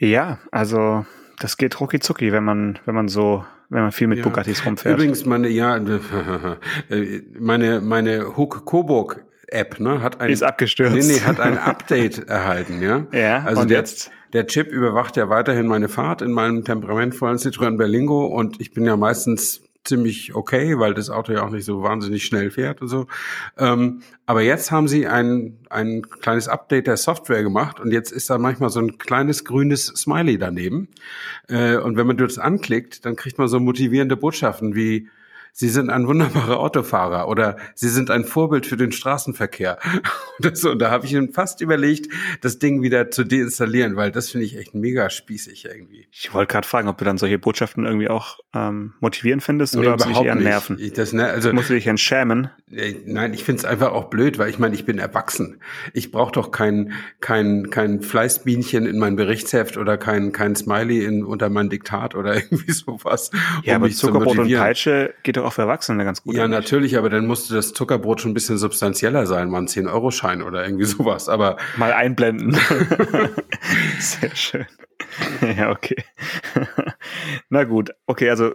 Ja, 0.01 0.39
also 0.51 1.05
das 1.39 1.57
geht 1.57 1.79
rucki 1.79 1.99
zucki, 1.99 2.31
wenn 2.31 2.43
man, 2.43 2.79
wenn 2.85 2.95
man 2.95 3.07
so, 3.07 3.45
wenn 3.69 3.83
man 3.83 3.91
viel 3.91 4.07
mit 4.07 4.17
Ja. 4.17 4.23
Bugattis 4.23 4.65
rumfährt. 4.65 4.95
Übrigens, 4.95 5.25
meine, 5.25 5.47
ja, 5.47 5.79
meine, 7.39 7.81
meine 7.81 8.35
Hook 8.35 8.65
Coburg 8.65 9.23
App, 9.47 9.79
ne, 9.79 10.01
hat 10.01 10.19
ein, 10.21 10.31
ist 10.31 10.43
abgestürzt. 10.43 10.95
nee, 10.95 11.03
nee, 11.03 11.19
hat 11.19 11.39
ein 11.39 11.57
Update 11.57 12.19
erhalten, 12.29 12.81
ja. 12.81 13.05
Ja, 13.11 13.43
also 13.43 13.61
und 13.61 13.69
der, 13.69 13.79
jetzt? 13.79 14.09
der 14.33 14.47
Chip 14.47 14.71
überwacht 14.71 15.17
ja 15.17 15.29
weiterhin 15.29 15.67
meine 15.67 15.89
Fahrt 15.89 16.21
in 16.21 16.31
meinem 16.31 16.63
temperamentvollen 16.63 17.37
Citroën 17.37 17.77
Berlingo 17.77 18.25
und 18.25 18.59
ich 18.61 18.73
bin 18.73 18.85
ja 18.85 18.95
meistens 18.95 19.61
ziemlich 19.83 20.35
okay, 20.35 20.77
weil 20.77 20.93
das 20.93 21.09
Auto 21.09 21.33
ja 21.33 21.43
auch 21.43 21.49
nicht 21.49 21.65
so 21.65 21.81
wahnsinnig 21.81 22.23
schnell 22.25 22.51
fährt 22.51 22.81
und 22.81 22.87
so. 22.87 23.07
Ähm, 23.57 24.01
aber 24.25 24.41
jetzt 24.41 24.71
haben 24.71 24.87
sie 24.87 25.07
ein, 25.07 25.57
ein 25.69 26.03
kleines 26.03 26.47
Update 26.47 26.87
der 26.87 26.97
Software 26.97 27.43
gemacht 27.43 27.79
und 27.79 27.91
jetzt 27.91 28.11
ist 28.11 28.29
da 28.29 28.37
manchmal 28.37 28.69
so 28.69 28.79
ein 28.79 28.97
kleines 28.97 29.43
grünes 29.43 29.87
Smiley 29.87 30.37
daneben. 30.37 30.89
Äh, 31.47 31.77
und 31.77 31.97
wenn 31.97 32.07
man 32.07 32.17
das 32.17 32.37
anklickt, 32.37 33.05
dann 33.05 33.15
kriegt 33.15 33.37
man 33.37 33.47
so 33.47 33.59
motivierende 33.59 34.17
Botschaften 34.17 34.75
wie 34.75 35.09
Sie 35.53 35.69
sind 35.69 35.89
ein 35.89 36.07
wunderbarer 36.07 36.59
Autofahrer 36.59 37.27
oder 37.27 37.57
Sie 37.75 37.89
sind 37.89 38.09
ein 38.09 38.23
Vorbild 38.23 38.65
für 38.65 38.77
den 38.77 38.91
Straßenverkehr. 38.91 39.77
Und, 40.43 40.57
so, 40.57 40.71
und 40.71 40.79
da 40.79 40.89
habe 40.89 41.05
ich 41.05 41.13
mir 41.13 41.31
fast 41.31 41.61
überlegt, 41.61 42.11
das 42.41 42.57
Ding 42.57 42.81
wieder 42.81 43.11
zu 43.11 43.23
deinstallieren, 43.23 43.95
weil 43.95 44.11
das 44.11 44.31
finde 44.31 44.47
ich 44.47 44.57
echt 44.57 44.73
mega 44.73 45.11
spießig 45.11 45.65
irgendwie. 45.65 46.07
Ich 46.11 46.33
wollte 46.33 46.51
gerade 46.51 46.67
fragen, 46.67 46.87
ob 46.87 46.97
du 46.97 47.05
dann 47.05 47.19
solche 47.19 47.37
Botschaften 47.37 47.85
irgendwie 47.85 48.07
auch 48.07 48.39
ähm, 48.55 48.93
motivierend 49.01 49.43
findest 49.43 49.75
oder 49.75 49.93
ob 49.93 50.01
sie 50.01 50.09
dich 50.09 50.21
eher 50.21 50.33
nerven. 50.33 50.77
Ich, 50.79 50.93
das, 50.93 51.13
ne, 51.13 51.27
also, 51.27 51.53
Musst 51.53 51.69
du 51.69 51.75
dich 51.75 51.85
entschämen? 51.85 52.49
nein, 53.05 53.33
ich 53.33 53.43
finde 53.43 53.59
es 53.59 53.65
einfach 53.65 53.91
auch 53.91 54.05
blöd, 54.05 54.39
weil 54.39 54.49
ich 54.49 54.57
meine, 54.57 54.73
ich 54.73 54.85
bin 54.85 54.97
erwachsen. 54.97 55.59
Ich 55.93 56.11
brauche 56.11 56.31
doch 56.31 56.51
kein, 56.51 56.93
kein, 57.19 57.69
kein 57.69 58.01
Fleißbienchen 58.01 58.85
in 58.85 58.97
mein 58.97 59.15
Berichtsheft 59.15 59.77
oder 59.77 59.97
kein, 59.97 60.31
kein 60.31 60.55
Smiley 60.55 61.03
in, 61.05 61.23
unter 61.23 61.49
mein 61.49 61.69
Diktat 61.69 62.15
oder 62.15 62.35
irgendwie 62.35 62.71
sowas. 62.71 63.31
Ja, 63.63 63.73
um 63.73 63.75
aber 63.75 63.87
mich 63.87 63.97
zu 63.97 64.07
Zuckerbrot 64.07 64.39
und. 64.39 64.51
Peitsche 64.51 65.13
geht 65.23 65.37
doch 65.41 65.47
auch 65.47 65.53
für 65.53 65.63
Erwachsene 65.63 66.03
ganz 66.03 66.23
gut. 66.23 66.35
Ja, 66.35 66.43
eigentlich. 66.43 66.59
natürlich, 66.59 66.97
aber 66.97 67.09
dann 67.09 67.25
musste 67.25 67.53
das 67.53 67.73
Zuckerbrot 67.73 68.21
schon 68.21 68.31
ein 68.31 68.33
bisschen 68.33 68.57
substanzieller 68.57 69.25
sein, 69.25 69.49
mal 69.49 69.59
ein 69.59 69.67
10-Euro-Schein 69.67 70.41
oder 70.41 70.63
irgendwie 70.63 70.85
sowas. 70.85 71.29
Aber 71.29 71.57
Mal 71.77 71.93
einblenden. 71.93 72.53
Sehr 73.99 74.35
schön. 74.35 74.65
Ja, 75.57 75.71
okay. 75.71 76.03
Na 77.49 77.63
gut, 77.63 77.91
okay, 78.05 78.29
also 78.29 78.53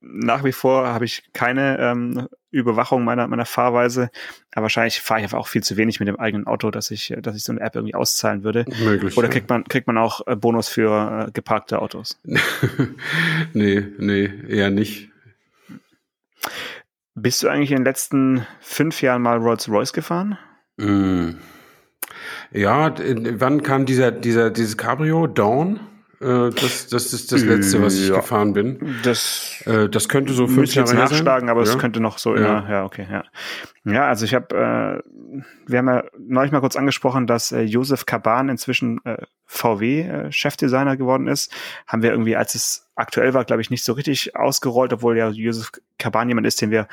nach 0.00 0.44
wie 0.44 0.52
vor 0.52 0.86
habe 0.88 1.04
ich 1.04 1.22
keine 1.32 1.78
ähm, 1.78 2.28
Überwachung 2.50 3.04
meiner, 3.04 3.26
meiner 3.26 3.46
Fahrweise, 3.46 4.10
aber 4.52 4.64
wahrscheinlich 4.64 5.00
fahre 5.00 5.20
ich 5.20 5.24
einfach 5.24 5.38
auch 5.38 5.48
viel 5.48 5.62
zu 5.62 5.76
wenig 5.76 6.00
mit 6.00 6.08
dem 6.08 6.18
eigenen 6.18 6.46
Auto, 6.46 6.70
dass 6.70 6.90
ich, 6.90 7.10
äh, 7.10 7.20
dass 7.20 7.36
ich 7.36 7.42
so 7.42 7.52
eine 7.52 7.60
App 7.60 7.74
irgendwie 7.74 7.94
auszahlen 7.94 8.44
würde. 8.44 8.64
möglich. 8.82 9.16
Oder 9.16 9.28
kriegt 9.28 9.48
man, 9.48 9.64
kriegt 9.64 9.86
man 9.86 9.98
auch 9.98 10.26
äh, 10.26 10.36
Bonus 10.36 10.68
für 10.68 11.26
äh, 11.28 11.32
geparkte 11.32 11.80
Autos? 11.80 12.20
nee, 13.52 13.84
nee, 13.98 14.30
eher 14.48 14.70
nicht. 14.70 15.10
Bist 17.18 17.42
du 17.42 17.48
eigentlich 17.48 17.70
in 17.70 17.78
den 17.78 17.84
letzten 17.86 18.46
fünf 18.60 19.00
Jahren 19.00 19.22
mal 19.22 19.38
Rolls-Royce 19.38 19.94
gefahren? 19.94 20.36
Mm. 20.76 21.30
Ja, 22.52 22.94
wann 22.94 23.62
kam 23.62 23.86
dieser, 23.86 24.12
dieser, 24.12 24.50
dieses 24.50 24.76
Cabrio? 24.76 25.26
Dawn? 25.26 25.80
Äh, 26.26 26.50
das, 26.50 26.88
das 26.88 27.12
ist 27.12 27.30
das 27.32 27.42
letzte, 27.44 27.80
was 27.82 27.94
ich 27.94 28.08
Ja. 28.08 28.16
gefahren 28.16 28.52
bin. 28.52 28.98
Das 29.02 29.62
Äh, 29.66 29.88
das 29.88 30.08
könnte 30.08 30.32
so 30.32 30.46
fünf 30.46 30.68
ich 30.70 30.74
jetzt 30.74 30.88
Jahre 30.88 30.98
her 31.00 31.06
sein. 31.08 31.16
nachschlagen, 31.18 31.48
aber 31.48 31.62
es 31.62 31.72
Ja. 31.72 31.78
könnte 31.78 32.00
noch 32.00 32.18
so 32.18 32.34
Ja. 32.36 32.58
immer, 32.60 32.70
ja, 32.70 32.84
okay, 32.84 33.06
ja. 33.10 33.24
Ja, 33.84 34.08
also 34.08 34.24
ich 34.24 34.34
habe, 34.34 34.54
äh, 34.54 35.42
wir 35.66 35.78
haben 35.78 35.88
ja 35.88 36.04
neulich 36.18 36.50
mal 36.52 36.60
kurz 36.60 36.74
angesprochen, 36.76 37.26
dass 37.26 37.52
äh, 37.52 37.60
Josef 37.62 38.04
Kaban 38.06 38.48
inzwischen 38.48 39.00
äh, 39.04 39.18
VW-Chefdesigner 39.46 40.96
geworden 40.96 41.28
ist. 41.28 41.52
Haben 41.86 42.02
wir 42.02 42.10
irgendwie, 42.10 42.36
als 42.36 42.54
es 42.54 42.88
aktuell 42.94 43.34
war, 43.34 43.44
glaube 43.44 43.62
ich, 43.62 43.70
nicht 43.70 43.84
so 43.84 43.92
richtig 43.92 44.36
ausgerollt, 44.36 44.92
obwohl 44.92 45.16
ja 45.16 45.28
Josef 45.30 45.70
Kaban 45.98 46.28
jemand 46.28 46.46
ist, 46.46 46.60
den 46.60 46.70
wir 46.70 46.88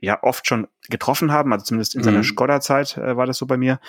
ja 0.00 0.22
oft 0.22 0.46
schon 0.46 0.66
getroffen 0.90 1.32
haben, 1.32 1.52
also 1.52 1.64
zumindest 1.64 1.94
in 1.94 2.02
seiner 2.02 2.18
Mhm. 2.18 2.24
Skoda-Zeit 2.24 2.98
äh, 2.98 3.16
war 3.16 3.26
das 3.26 3.38
so 3.38 3.46
bei 3.46 3.56
mir. 3.56 3.80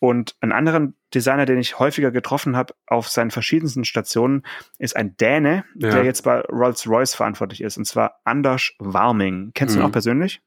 Und 0.00 0.34
einen 0.40 0.52
anderen 0.52 0.94
Designer, 1.14 1.44
den 1.46 1.58
ich 1.58 1.78
häufiger 1.78 2.10
getroffen 2.10 2.56
habe 2.56 2.74
auf 2.86 3.08
seinen 3.08 3.30
verschiedensten 3.30 3.84
Stationen, 3.84 4.42
ist 4.78 4.96
ein 4.96 5.16
Däne, 5.16 5.64
Ja. 5.76 5.90
der 5.90 6.04
jetzt 6.04 6.22
bei 6.22 6.40
Rolls-Royce 6.40 7.14
verantwortlich 7.14 7.60
ist, 7.60 7.76
und 7.76 7.84
zwar 7.84 8.20
Anders 8.24 8.72
Warming. 8.78 9.50
Kennst 9.54 9.74
du 9.74 9.78
ihn 9.78 9.82
Mhm. 9.82 9.88
auch 9.88 9.92
persönlich? 9.92 10.40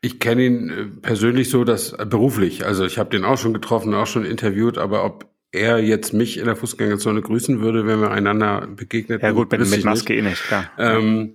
Ich 0.00 0.20
kenne 0.20 0.42
ihn 0.42 0.70
äh, 0.70 0.84
persönlich 1.00 1.50
so, 1.50 1.64
dass 1.64 1.92
äh, 1.92 2.06
beruflich. 2.06 2.64
Also 2.64 2.84
ich 2.84 2.98
habe 2.98 3.10
den 3.10 3.24
auch 3.24 3.38
schon 3.38 3.54
getroffen, 3.54 3.94
auch 3.94 4.06
schon 4.06 4.24
interviewt, 4.24 4.78
aber 4.78 5.04
ob 5.04 5.31
er 5.52 5.78
jetzt 5.78 6.14
mich 6.14 6.38
in 6.38 6.46
der 6.46 6.56
Fußgängerzone 6.56 7.20
grüßen 7.20 7.60
würde, 7.60 7.86
wenn 7.86 8.00
wir 8.00 8.10
einander 8.10 8.66
begegnet. 8.66 9.22
Ja 9.22 9.32
gut, 9.32 9.50
mit, 9.50 9.60
wüsste 9.60 9.76
mit 9.76 9.78
ich 9.80 9.84
Maske 9.84 10.14
eh 10.14 10.22
nicht, 10.22 10.42
klar. 10.44 10.70
Ähm, 10.78 11.34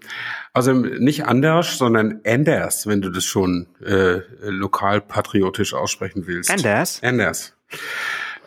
also 0.54 0.74
nicht 0.74 1.26
Anders, 1.26 1.78
sondern 1.78 2.22
Anders, 2.26 2.88
wenn 2.88 3.02
du 3.02 3.10
das 3.10 3.26
schon 3.26 3.68
äh, 3.86 4.22
lokal 4.42 5.02
patriotisch 5.02 5.76
aussprechen 5.76 6.26
willst. 6.26 6.50
Anders? 6.50 7.02
Anders. 7.04 7.54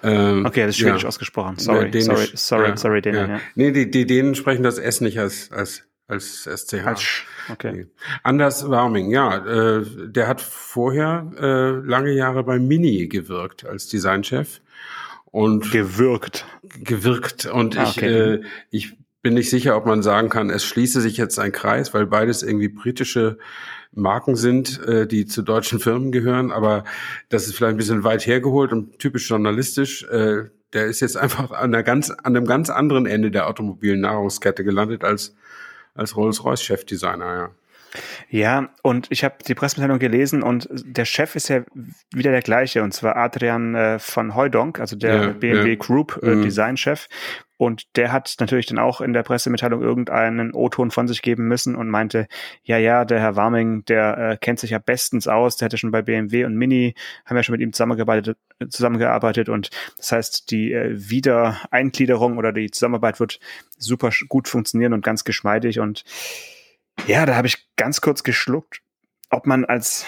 Ähm, 0.02 0.44
Okay, 0.44 0.62
das 0.62 0.70
ist 0.70 0.78
schwedisch 0.78 1.04
ausgesprochen. 1.04 1.58
Sorry, 1.58 1.90
Dänisch, 1.90 2.06
sorry, 2.06 2.30
sorry, 2.34 2.68
ja, 2.70 2.76
sorry, 2.76 3.02
Dänen, 3.02 3.30
ja. 3.30 3.40
Nee, 3.54 3.70
die, 3.70 3.90
die 3.90 4.06
Dänen 4.06 4.34
sprechen 4.34 4.64
das 4.64 4.78
S 4.78 5.00
nicht 5.00 5.20
als, 5.20 5.52
als, 5.52 5.84
als 6.08 6.48
SCH. 6.52 6.84
Als 6.84 7.04
okay. 7.48 7.72
Nee. 7.72 7.86
Anders 8.24 8.68
Warming, 8.68 9.10
ja, 9.10 9.36
äh, 9.46 9.84
der 10.06 10.26
hat 10.26 10.40
vorher 10.40 11.30
äh, 11.38 11.86
lange 11.86 12.12
Jahre 12.12 12.42
bei 12.42 12.58
Mini 12.58 13.06
gewirkt 13.06 13.64
als 13.64 13.88
Designchef 13.88 14.60
und 15.30 15.70
Gewürgt. 15.70 16.44
gewirkt 16.84 17.46
und 17.46 17.78
Ah, 17.78 17.84
ich, 17.84 17.96
okay. 17.96 18.06
äh, 18.06 18.42
ich 18.70 18.96
bin 19.22 19.34
nicht 19.34 19.50
sicher, 19.50 19.76
ob 19.76 19.86
man 19.86 20.02
sagen 20.02 20.28
kann, 20.28 20.50
es 20.50 20.64
schließe 20.64 21.00
sich 21.00 21.16
jetzt 21.16 21.38
ein 21.38 21.52
Kreis, 21.52 21.92
weil 21.92 22.06
beides 22.06 22.42
irgendwie 22.42 22.68
britische 22.68 23.38
Marken 23.92 24.36
sind, 24.36 24.82
äh, 24.86 25.06
die 25.06 25.26
zu 25.26 25.42
deutschen 25.42 25.80
Firmen 25.80 26.12
gehören, 26.12 26.52
aber 26.52 26.84
das 27.28 27.46
ist 27.46 27.56
vielleicht 27.56 27.74
ein 27.74 27.76
bisschen 27.76 28.04
weit 28.04 28.26
hergeholt 28.26 28.72
und 28.72 28.98
typisch 28.98 29.28
journalistisch. 29.28 30.04
Äh, 30.04 30.44
der 30.72 30.86
ist 30.86 31.00
jetzt 31.00 31.16
einfach 31.16 31.50
an, 31.50 31.74
einer 31.74 31.82
ganz, 31.82 32.10
an 32.10 32.36
einem 32.36 32.46
ganz 32.46 32.70
anderen 32.70 33.06
Ende 33.06 33.30
der 33.30 33.48
automobilen 33.48 34.00
Nahrungskette 34.00 34.62
gelandet 34.62 35.02
als, 35.04 35.34
als 35.94 36.16
Rolls-Royce-Chefdesigner, 36.16 37.34
ja. 37.34 37.50
Ja, 38.28 38.70
und 38.82 39.06
ich 39.10 39.24
habe 39.24 39.36
die 39.46 39.54
Pressemitteilung 39.54 39.98
gelesen 39.98 40.42
und 40.42 40.68
der 40.70 41.04
Chef 41.04 41.36
ist 41.36 41.48
ja 41.48 41.62
wieder 42.12 42.30
der 42.30 42.42
gleiche, 42.42 42.82
und 42.82 42.92
zwar 42.92 43.16
Adrian 43.16 43.74
äh, 43.74 43.98
von 43.98 44.34
Heudonk, 44.34 44.80
also 44.80 44.96
der 44.96 45.14
ja, 45.14 45.28
BMW 45.28 45.70
ja. 45.70 45.74
Group 45.76 46.20
äh, 46.22 46.34
mhm. 46.34 46.42
Designchef. 46.42 47.08
Und 47.60 47.94
der 47.96 48.10
hat 48.10 48.36
natürlich 48.40 48.64
dann 48.64 48.78
auch 48.78 49.02
in 49.02 49.12
der 49.12 49.22
Pressemitteilung 49.22 49.82
irgendeinen 49.82 50.54
O-Ton 50.54 50.90
von 50.90 51.06
sich 51.06 51.20
geben 51.20 51.46
müssen 51.46 51.76
und 51.76 51.90
meinte, 51.90 52.26
ja, 52.62 52.78
ja, 52.78 53.04
der 53.04 53.20
Herr 53.20 53.36
Warming, 53.36 53.84
der 53.84 54.16
äh, 54.16 54.36
kennt 54.38 54.60
sich 54.60 54.70
ja 54.70 54.78
bestens 54.78 55.28
aus, 55.28 55.58
der 55.58 55.66
hatte 55.66 55.76
schon 55.76 55.90
bei 55.90 56.00
BMW 56.00 56.46
und 56.46 56.56
Mini, 56.56 56.94
haben 57.26 57.36
ja 57.36 57.42
schon 57.42 57.52
mit 57.52 57.60
ihm 57.60 57.74
zusammengearbeitet, 57.74 58.38
zusammengearbeitet 58.70 59.50
und 59.50 59.68
das 59.98 60.10
heißt, 60.10 60.50
die 60.50 60.72
äh, 60.72 60.92
Wiedereingliederung 61.10 62.38
oder 62.38 62.52
die 62.52 62.70
Zusammenarbeit 62.70 63.20
wird 63.20 63.40
super 63.76 64.10
gut 64.30 64.48
funktionieren 64.48 64.94
und 64.94 65.04
ganz 65.04 65.24
geschmeidig 65.24 65.80
und 65.80 66.04
ja, 67.06 67.26
da 67.26 67.36
habe 67.36 67.46
ich 67.46 67.68
ganz 67.76 68.00
kurz 68.00 68.22
geschluckt, 68.22 68.80
ob 69.30 69.46
man 69.46 69.64
als 69.64 70.06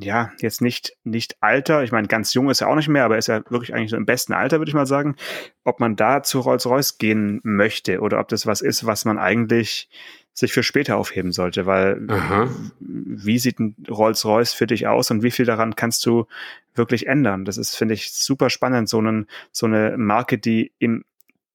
ja, 0.00 0.32
jetzt 0.40 0.60
nicht, 0.60 0.96
nicht 1.04 1.36
Alter, 1.40 1.82
ich 1.82 1.92
meine, 1.92 2.08
ganz 2.08 2.34
jung 2.34 2.50
ist 2.50 2.60
er 2.60 2.68
auch 2.68 2.74
nicht 2.74 2.88
mehr, 2.88 3.04
aber 3.04 3.14
er 3.14 3.18
ist 3.18 3.28
ja 3.28 3.42
wirklich 3.48 3.74
eigentlich 3.74 3.90
so 3.90 3.96
im 3.96 4.06
besten 4.06 4.32
Alter, 4.32 4.58
würde 4.58 4.68
ich 4.68 4.74
mal 4.74 4.86
sagen, 4.86 5.16
ob 5.64 5.80
man 5.80 5.96
da 5.96 6.22
zu 6.22 6.40
Rolls-Royce 6.40 6.98
gehen 6.98 7.40
möchte 7.42 8.00
oder 8.00 8.20
ob 8.20 8.28
das 8.28 8.46
was 8.46 8.60
ist, 8.60 8.86
was 8.86 9.04
man 9.04 9.18
eigentlich 9.18 9.88
sich 10.34 10.52
für 10.52 10.62
später 10.62 10.96
aufheben 10.96 11.32
sollte, 11.32 11.66
weil 11.66 12.06
Aha. 12.08 12.48
wie 12.80 13.38
sieht 13.38 13.58
ein 13.58 13.74
Rolls-Royce 13.88 14.52
für 14.52 14.66
dich 14.66 14.86
aus 14.86 15.10
und 15.10 15.22
wie 15.22 15.32
viel 15.32 15.46
daran 15.46 15.74
kannst 15.74 16.06
du 16.06 16.26
wirklich 16.74 17.08
ändern? 17.08 17.44
Das 17.44 17.58
ist, 17.58 17.74
finde 17.74 17.94
ich, 17.94 18.12
super 18.12 18.50
spannend, 18.50 18.88
so, 18.88 18.98
einen, 18.98 19.26
so 19.50 19.66
eine 19.66 19.96
Marke, 19.98 20.38
die 20.38 20.72
im 20.78 21.04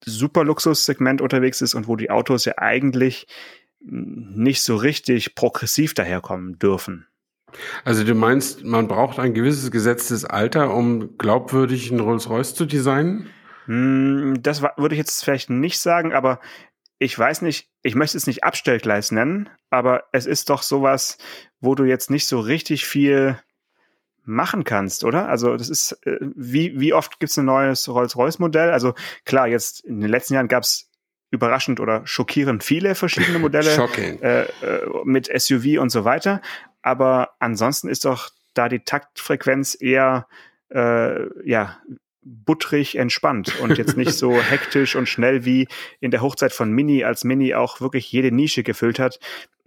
super 0.05 0.43
Luxussegment 0.43 1.21
unterwegs 1.21 1.61
ist 1.61 1.75
und 1.75 1.87
wo 1.87 1.95
die 1.95 2.11
Autos 2.11 2.43
ja 2.43 2.57
eigentlich 2.57 3.27
nicht 3.83 4.63
so 4.63 4.75
richtig 4.75 5.35
progressiv 5.35 5.93
daherkommen 5.93 6.57
dürfen. 6.59 7.07
Also 7.83 8.03
du 8.03 8.15
meinst, 8.15 8.63
man 8.63 8.87
braucht 8.87 9.19
ein 9.19 9.33
gewisses 9.33 9.69
gesetztes 9.71 10.25
Alter, 10.25 10.73
um 10.73 11.17
glaubwürdig 11.17 11.91
einen 11.91 11.99
Rolls-Royce 11.99 12.55
zu 12.55 12.65
designen? 12.65 13.29
Hm, 13.65 14.41
das 14.41 14.61
würde 14.61 14.95
ich 14.95 14.99
jetzt 14.99 15.23
vielleicht 15.23 15.49
nicht 15.49 15.79
sagen, 15.79 16.13
aber 16.13 16.39
ich 16.97 17.17
weiß 17.17 17.41
nicht, 17.41 17.69
ich 17.81 17.95
möchte 17.95 18.17
es 18.17 18.27
nicht 18.27 18.43
Abstellgleis 18.43 19.11
nennen, 19.11 19.49
aber 19.69 20.05
es 20.11 20.25
ist 20.25 20.49
doch 20.49 20.63
sowas, 20.63 21.17
wo 21.59 21.75
du 21.75 21.83
jetzt 21.83 22.09
nicht 22.09 22.27
so 22.27 22.39
richtig 22.39 22.85
viel 22.85 23.37
machen 24.25 24.63
kannst, 24.63 25.03
oder? 25.03 25.27
Also 25.27 25.57
das 25.57 25.69
ist, 25.69 25.97
äh, 26.05 26.17
wie, 26.21 26.79
wie 26.79 26.93
oft 26.93 27.19
gibt 27.19 27.31
es 27.31 27.37
ein 27.37 27.45
neues 27.45 27.89
Rolls-Royce-Modell? 27.89 28.71
Also 28.71 28.93
klar, 29.25 29.47
jetzt 29.47 29.83
in 29.83 29.99
den 29.99 30.09
letzten 30.09 30.35
Jahren 30.35 30.47
gab 30.47 30.63
es 30.63 30.89
überraschend 31.33 31.79
oder 31.79 32.05
schockierend 32.05 32.63
viele 32.63 32.95
verschiedene 32.95 33.39
Modelle 33.39 33.75
äh, 33.97 34.43
äh, 34.43 34.47
mit 35.03 35.27
SUV 35.35 35.81
und 35.81 35.89
so 35.89 36.05
weiter. 36.05 36.41
Aber 36.81 37.31
ansonsten 37.39 37.89
ist 37.89 38.05
doch 38.05 38.29
da 38.53 38.69
die 38.69 38.81
Taktfrequenz 38.81 39.75
eher 39.79 40.27
äh, 40.69 41.49
ja 41.49 41.79
buttrig 42.25 42.97
entspannt 42.97 43.59
und 43.61 43.77
jetzt 43.77 43.97
nicht 43.97 44.13
so 44.13 44.33
hektisch 44.41 44.95
und 44.95 45.07
schnell 45.07 45.45
wie 45.45 45.67
in 45.99 46.11
der 46.11 46.21
Hochzeit 46.21 46.53
von 46.53 46.71
Mini, 46.71 47.03
als 47.03 47.23
Mini 47.23 47.53
auch 47.53 47.81
wirklich 47.81 48.11
jede 48.11 48.31
Nische 48.31 48.63
gefüllt 48.63 48.99
hat. 48.99 49.19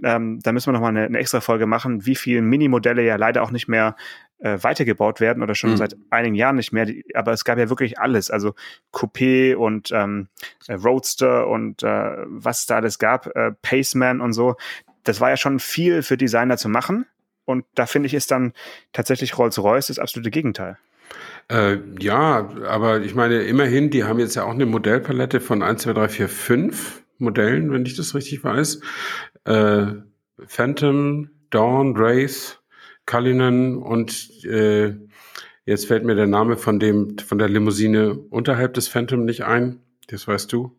Ähm, 0.02 0.40
da 0.42 0.52
müssen 0.52 0.68
wir 0.68 0.72
nochmal 0.72 0.90
eine, 0.90 1.04
eine 1.04 1.18
extra 1.18 1.40
Folge 1.40 1.66
machen, 1.66 2.06
wie 2.06 2.16
viele 2.16 2.42
Mini-Modelle 2.42 3.02
ja 3.02 3.16
leider 3.16 3.42
auch 3.42 3.50
nicht 3.50 3.68
mehr 3.68 3.96
äh, 4.38 4.58
weitergebaut 4.60 5.20
werden 5.20 5.42
oder 5.42 5.54
schon 5.54 5.70
mhm. 5.70 5.76
seit 5.76 5.96
einigen 6.10 6.34
Jahren 6.34 6.56
nicht 6.56 6.72
mehr. 6.72 6.86
Aber 7.14 7.32
es 7.32 7.44
gab 7.44 7.58
ja 7.58 7.68
wirklich 7.68 7.98
alles, 7.98 8.30
also 8.30 8.54
Coupé 8.92 9.54
und 9.54 9.90
ähm, 9.92 10.28
äh, 10.68 10.74
Roadster 10.74 11.46
und 11.48 11.82
äh, 11.82 12.16
was 12.26 12.66
da 12.66 12.76
alles 12.76 12.98
gab, 12.98 13.34
äh, 13.34 13.52
Paceman 13.62 14.20
und 14.20 14.32
so. 14.32 14.56
Das 15.04 15.20
war 15.20 15.30
ja 15.30 15.36
schon 15.36 15.58
viel 15.60 16.02
für 16.02 16.16
Designer 16.16 16.56
zu 16.56 16.68
machen. 16.68 17.06
Und 17.44 17.64
da 17.74 17.86
finde 17.86 18.08
ich, 18.08 18.14
ist 18.14 18.30
dann 18.30 18.52
tatsächlich 18.92 19.38
Rolls-Royce 19.38 19.86
das 19.86 19.98
absolute 19.98 20.30
Gegenteil. 20.30 20.78
Äh, 21.48 21.78
ja, 22.00 22.50
aber 22.66 23.00
ich 23.00 23.14
meine, 23.14 23.42
immerhin, 23.42 23.90
die 23.90 24.04
haben 24.04 24.18
jetzt 24.18 24.34
ja 24.34 24.44
auch 24.44 24.54
eine 24.54 24.66
Modellpalette 24.66 25.40
von 25.40 25.62
1, 25.62 25.82
2, 25.82 25.92
3, 25.92 26.08
4, 26.08 26.28
5 26.28 27.02
Modellen, 27.18 27.72
wenn 27.72 27.86
ich 27.86 27.96
das 27.96 28.14
richtig 28.14 28.42
weiß. 28.42 28.80
Äh, 29.44 29.86
Phantom, 30.46 31.30
Dawn, 31.50 31.96
Race, 31.96 32.58
Cullinan 33.06 33.76
und 33.76 34.44
äh, 34.44 34.94
jetzt 35.64 35.86
fällt 35.86 36.04
mir 36.04 36.16
der 36.16 36.26
Name 36.26 36.56
von 36.56 36.80
dem 36.80 37.16
von 37.18 37.38
der 37.38 37.48
Limousine 37.48 38.14
unterhalb 38.14 38.74
des 38.74 38.88
Phantom 38.88 39.24
nicht 39.24 39.44
ein. 39.44 39.80
Das 40.08 40.26
weißt 40.26 40.52
du? 40.52 40.76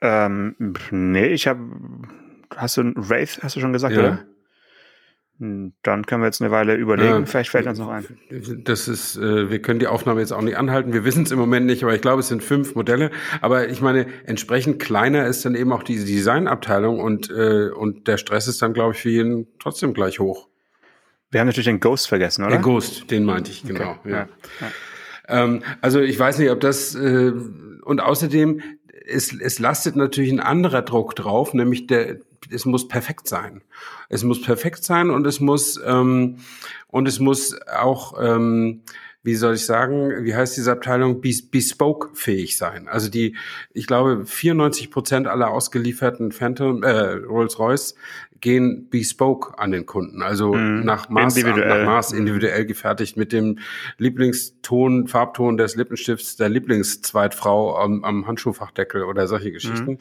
Ähm, 0.00 0.56
nee, 0.90 1.28
ich 1.28 1.46
habe 1.46 1.60
hast 2.56 2.76
du 2.78 2.92
Wraith, 2.96 3.40
hast 3.42 3.56
du 3.56 3.60
schon 3.60 3.72
gesagt, 3.72 3.94
ja. 3.94 4.00
oder? 4.00 4.26
Hm, 5.38 5.72
dann 5.82 6.06
können 6.06 6.22
wir 6.22 6.26
jetzt 6.26 6.40
eine 6.40 6.50
Weile 6.50 6.74
überlegen. 6.76 7.24
Äh, 7.24 7.26
Vielleicht 7.26 7.50
fällt 7.50 7.66
uns 7.66 7.78
noch 7.78 7.88
ein. 7.88 8.06
Das 8.64 8.86
ist, 8.86 9.16
äh, 9.16 9.50
wir 9.50 9.60
können 9.60 9.80
die 9.80 9.86
Aufnahme 9.86 10.20
jetzt 10.20 10.32
auch 10.32 10.42
nicht 10.42 10.56
anhalten. 10.56 10.92
Wir 10.92 11.04
wissen 11.04 11.24
es 11.24 11.30
im 11.30 11.38
Moment 11.38 11.66
nicht, 11.66 11.82
aber 11.82 11.94
ich 11.94 12.00
glaube, 12.00 12.20
es 12.20 12.28
sind 12.28 12.42
fünf 12.42 12.74
Modelle. 12.74 13.10
Aber 13.40 13.68
ich 13.68 13.80
meine, 13.80 14.06
entsprechend 14.24 14.78
kleiner 14.78 15.26
ist 15.26 15.44
dann 15.44 15.54
eben 15.54 15.72
auch 15.72 15.82
die 15.82 15.96
Designabteilung 15.96 17.00
und 17.00 17.30
äh, 17.30 17.70
und 17.70 18.08
der 18.08 18.18
Stress 18.18 18.46
ist 18.46 18.62
dann, 18.62 18.72
glaube 18.74 18.92
ich, 18.92 19.00
für 19.00 19.10
jeden 19.10 19.46
trotzdem 19.58 19.94
gleich 19.94 20.20
hoch. 20.20 20.48
Wir 21.30 21.40
haben 21.40 21.46
natürlich 21.46 21.66
den 21.66 21.80
Ghost 21.80 22.08
vergessen, 22.08 22.44
oder? 22.44 22.56
Den 22.56 22.62
Ghost, 22.62 23.10
den 23.10 23.24
meinte 23.24 23.50
ich, 23.50 23.62
genau. 23.62 23.96
Okay. 24.00 24.10
Ja. 24.10 24.16
Ja. 24.18 24.28
Ja. 24.60 25.44
Ähm, 25.44 25.62
also 25.80 26.00
ich 26.00 26.18
weiß 26.18 26.38
nicht, 26.38 26.50
ob 26.50 26.60
das 26.60 26.94
äh, 26.94 27.32
und 27.84 28.00
außerdem 28.00 28.60
es, 29.06 29.34
es 29.38 29.58
lastet 29.58 29.96
natürlich 29.96 30.30
ein 30.30 30.40
anderer 30.40 30.82
Druck 30.82 31.16
drauf, 31.16 31.54
nämlich 31.54 31.86
der, 31.86 32.18
es 32.50 32.64
muss 32.64 32.88
perfekt 32.88 33.28
sein. 33.28 33.62
Es 34.08 34.24
muss 34.24 34.42
perfekt 34.42 34.84
sein 34.84 35.10
und 35.10 35.26
es 35.26 35.40
muss 35.40 35.80
ähm, 35.84 36.38
und 36.88 37.08
es 37.08 37.20
muss 37.20 37.56
auch 37.66 38.14
ähm, 38.20 38.82
wie 39.22 39.36
soll 39.36 39.54
ich 39.54 39.64
sagen, 39.64 40.24
wie 40.24 40.34
heißt 40.34 40.56
diese 40.56 40.72
Abteilung, 40.72 41.20
bespoke-fähig 41.20 42.56
sein. 42.56 42.88
Also 42.88 43.08
die, 43.08 43.36
ich 43.72 43.86
glaube, 43.86 44.26
94 44.26 44.90
Prozent 44.90 45.28
aller 45.28 45.50
ausgelieferten 45.50 46.32
Phantom, 46.32 46.82
äh, 46.82 47.12
Rolls-Royce 47.12 47.94
gehen 48.42 48.88
bespoke 48.90 49.58
an 49.58 49.70
den 49.70 49.86
Kunden, 49.86 50.20
also 50.20 50.52
mhm. 50.52 50.84
nach, 50.84 51.08
Maß, 51.08 51.42
nach 51.42 51.84
Maß 51.84 52.12
individuell 52.12 52.66
gefertigt 52.66 53.16
mit 53.16 53.32
dem 53.32 53.60
Lieblingston, 53.96 55.08
Farbton 55.08 55.56
des 55.56 55.76
Lippenstifts 55.76 56.36
der 56.36 56.50
Lieblingszweitfrau 56.50 57.78
am, 57.78 58.04
am 58.04 58.26
Handschuhfachdeckel 58.26 59.04
oder 59.04 59.26
solche 59.28 59.52
Geschichten. 59.52 59.92
Mhm. 59.92 59.98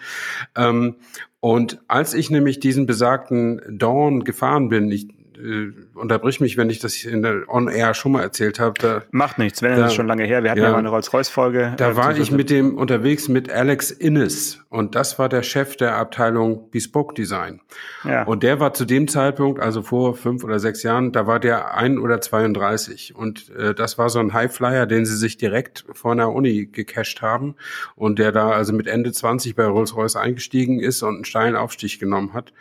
Ähm, 0.56 0.96
und 1.40 1.80
als 1.88 2.14
ich 2.14 2.30
nämlich 2.30 2.60
diesen 2.60 2.86
besagten 2.88 3.62
Dawn 3.70 4.24
gefahren 4.24 4.70
bin, 4.70 4.92
ich 4.92 5.08
äh, 5.42 5.74
unterbrich 5.96 6.40
mich, 6.40 6.58
wenn 6.58 6.70
ich 6.70 6.80
das 6.80 7.04
in 7.04 7.22
der 7.22 7.44
On-Air 7.48 7.94
schon 7.94 8.14
mal 8.14 8.22
erzählt 8.22 8.60
habe. 8.60 8.74
Da, 8.80 9.04
Macht 9.12 9.38
nichts, 9.38 9.62
wenn 9.62 9.72
da, 9.72 9.82
das 9.82 9.92
ist 9.92 9.96
schon 9.96 10.08
lange 10.08 10.24
her. 10.24 10.44
Wir 10.44 10.52
hatten 10.52 10.60
ja, 10.60 10.68
ja 10.68 10.72
mal 10.72 10.80
eine 10.80 10.90
Rolls-Royce-Folge. 10.90 11.74
Da 11.78 11.92
äh, 11.92 11.96
war 11.96 12.18
ich 12.18 12.32
mit 12.32 12.50
dem 12.50 12.78
unterwegs 12.78 13.28
mit 13.28 13.52
Alex 13.52 13.92
Innes 13.92 14.60
und 14.70 14.96
das 14.96 15.20
war 15.20 15.30
der 15.30 15.44
Chef 15.44 15.76
der 15.76 15.98
Abteilung 15.98 16.70
Bespoke 16.72 17.14
Design. 17.14 17.62
Ja. 18.04 18.24
Und 18.24 18.44
der 18.44 18.60
war 18.60 18.74
zu 18.74 18.86
dem 18.86 19.08
Zeitpunkt, 19.08 19.60
also 19.60 19.82
vor 19.82 20.16
fünf 20.16 20.44
oder 20.44 20.60
sechs 20.60 20.84
Jahren, 20.84 21.12
da 21.12 21.28
war 21.28 21.40
der 21.40 21.76
ein 21.76 21.98
oder 21.98 22.22
32 22.22 23.16
und 23.16 23.50
äh, 23.56 23.74
das 23.74 23.98
war 23.98 24.10
so 24.10 24.20
ein 24.20 24.34
Highflyer, 24.34 24.86
den 24.86 25.06
sie 25.06 25.18
sich 25.18 25.38
direkt 25.38 25.86
vor 25.92 26.12
einer 26.12 26.32
Uni 26.32 26.68
gecached 26.68 27.22
haben 27.22 27.56
und 27.96 28.20
der 28.20 28.32
da 28.32 28.52
also 28.52 28.74
mit 28.74 28.88
Ende 28.88 29.12
20 29.12 29.56
bei 29.56 29.66
Rolls-Royce 29.66 30.16
eingestiegen 30.16 30.80
ist 30.80 31.04
und 31.04 31.16
einen 31.16 31.26
steilen 31.26 31.56
Aufstieg 31.56 32.00
genommen 32.00 32.34
hat 32.34 32.54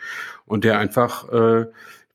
und 0.45 0.63
der 0.63 0.79
einfach 0.79 1.29
äh, 1.31 1.65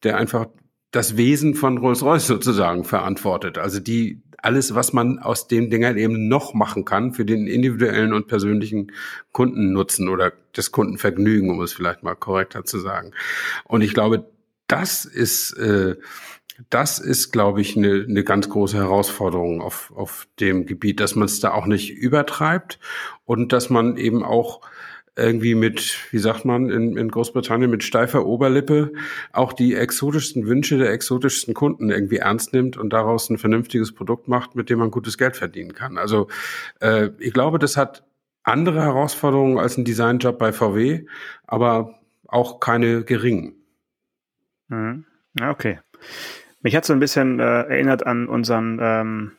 der 0.06 0.16
einfach 0.16 0.46
das 0.92 1.16
Wesen 1.16 1.54
von 1.54 1.78
Rolls-Royce 1.78 2.26
sozusagen 2.26 2.84
verantwortet. 2.84 3.58
Also 3.58 3.80
die 3.80 4.22
alles, 4.38 4.74
was 4.74 4.92
man 4.92 5.18
aus 5.18 5.48
den 5.48 5.70
Dingern 5.70 5.96
eben 5.96 6.28
noch 6.28 6.54
machen 6.54 6.84
kann 6.84 7.12
für 7.12 7.24
den 7.24 7.48
individuellen 7.48 8.12
und 8.12 8.28
persönlichen 8.28 8.92
Kundennutzen 9.32 10.08
oder 10.08 10.32
das 10.52 10.70
Kundenvergnügen, 10.70 11.50
um 11.50 11.60
es 11.62 11.72
vielleicht 11.72 12.02
mal 12.04 12.14
korrekter 12.14 12.64
zu 12.64 12.78
sagen. 12.78 13.10
Und 13.64 13.80
ich 13.80 13.92
glaube, 13.92 14.30
das 14.68 15.04
ist 15.04 15.52
äh, 15.54 15.96
das 16.70 16.98
ist, 16.98 17.32
glaube 17.32 17.60
ich, 17.60 17.76
eine, 17.76 18.06
eine 18.08 18.24
ganz 18.24 18.48
große 18.48 18.76
Herausforderung 18.76 19.60
auf, 19.60 19.92
auf 19.94 20.26
dem 20.40 20.66
Gebiet, 20.66 21.00
dass 21.00 21.14
man 21.14 21.26
es 21.26 21.40
da 21.40 21.52
auch 21.52 21.66
nicht 21.66 21.90
übertreibt 21.90 22.78
und 23.24 23.52
dass 23.52 23.68
man 23.68 23.96
eben 23.96 24.24
auch 24.24 24.62
irgendwie 25.16 25.54
mit, 25.54 25.98
wie 26.10 26.18
sagt 26.18 26.44
man 26.44 26.68
in, 26.68 26.96
in 26.96 27.10
Großbritannien, 27.10 27.70
mit 27.70 27.82
steifer 27.82 28.26
Oberlippe 28.26 28.92
auch 29.32 29.54
die 29.54 29.74
exotischsten 29.74 30.46
Wünsche 30.46 30.76
der 30.76 30.92
exotischsten 30.92 31.54
Kunden 31.54 31.90
irgendwie 31.90 32.18
ernst 32.18 32.52
nimmt 32.52 32.76
und 32.76 32.92
daraus 32.92 33.30
ein 33.30 33.38
vernünftiges 33.38 33.94
Produkt 33.94 34.28
macht, 34.28 34.54
mit 34.54 34.68
dem 34.68 34.78
man 34.78 34.90
gutes 34.90 35.16
Geld 35.16 35.36
verdienen 35.36 35.72
kann. 35.72 35.96
Also 35.96 36.28
äh, 36.80 37.08
ich 37.18 37.32
glaube, 37.32 37.58
das 37.58 37.78
hat 37.78 38.04
andere 38.42 38.82
Herausforderungen 38.82 39.58
als 39.58 39.78
ein 39.78 39.84
Designjob 39.84 40.38
bei 40.38 40.52
VW, 40.52 41.06
aber 41.46 41.98
auch 42.28 42.60
keine 42.60 43.02
geringen. 43.02 43.54
Mhm. 44.68 45.06
Okay. 45.40 45.80
Mich 46.60 46.76
hat 46.76 46.84
so 46.84 46.92
ein 46.92 47.00
bisschen 47.00 47.40
äh, 47.40 47.62
erinnert 47.62 48.06
an 48.06 48.28
unseren 48.28 48.78
ähm, 48.82 49.32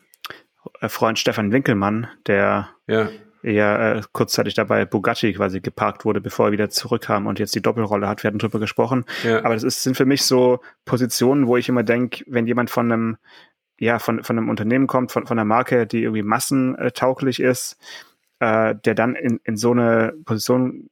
Freund 0.87 1.19
Stefan 1.19 1.51
Winkelmann, 1.51 2.07
der 2.25 2.69
ja 2.87 3.09
ja 3.53 3.93
äh, 3.93 4.01
kurzzeitig 4.11 4.53
dabei 4.53 4.85
Bugatti 4.85 5.33
quasi 5.33 5.61
geparkt 5.61 6.05
wurde, 6.05 6.21
bevor 6.21 6.47
er 6.47 6.51
wieder 6.51 6.69
zurückkam 6.69 7.27
und 7.27 7.39
jetzt 7.39 7.55
die 7.55 7.61
Doppelrolle 7.61 8.07
hat. 8.07 8.23
Wir 8.23 8.29
hatten 8.29 8.39
drüber 8.39 8.59
gesprochen. 8.59 9.05
Ja. 9.23 9.39
Aber 9.43 9.53
das 9.53 9.63
ist, 9.63 9.83
sind 9.83 9.97
für 9.97 10.05
mich 10.05 10.23
so 10.23 10.59
Positionen, 10.85 11.47
wo 11.47 11.57
ich 11.57 11.69
immer 11.69 11.83
denke, 11.83 12.23
wenn 12.27 12.47
jemand 12.47 12.69
von 12.69 12.91
einem, 12.91 13.17
ja, 13.79 13.99
von, 13.99 14.23
von 14.23 14.37
einem 14.37 14.49
Unternehmen 14.49 14.87
kommt, 14.87 15.11
von, 15.11 15.27
von 15.27 15.37
einer 15.37 15.45
Marke, 15.45 15.87
die 15.87 16.03
irgendwie 16.03 16.23
massentauglich 16.23 17.39
ist, 17.39 17.77
äh, 18.39 18.75
der 18.75 18.95
dann 18.95 19.15
in, 19.15 19.39
in 19.43 19.57
so 19.57 19.71
eine 19.71 20.13
Position 20.25 20.89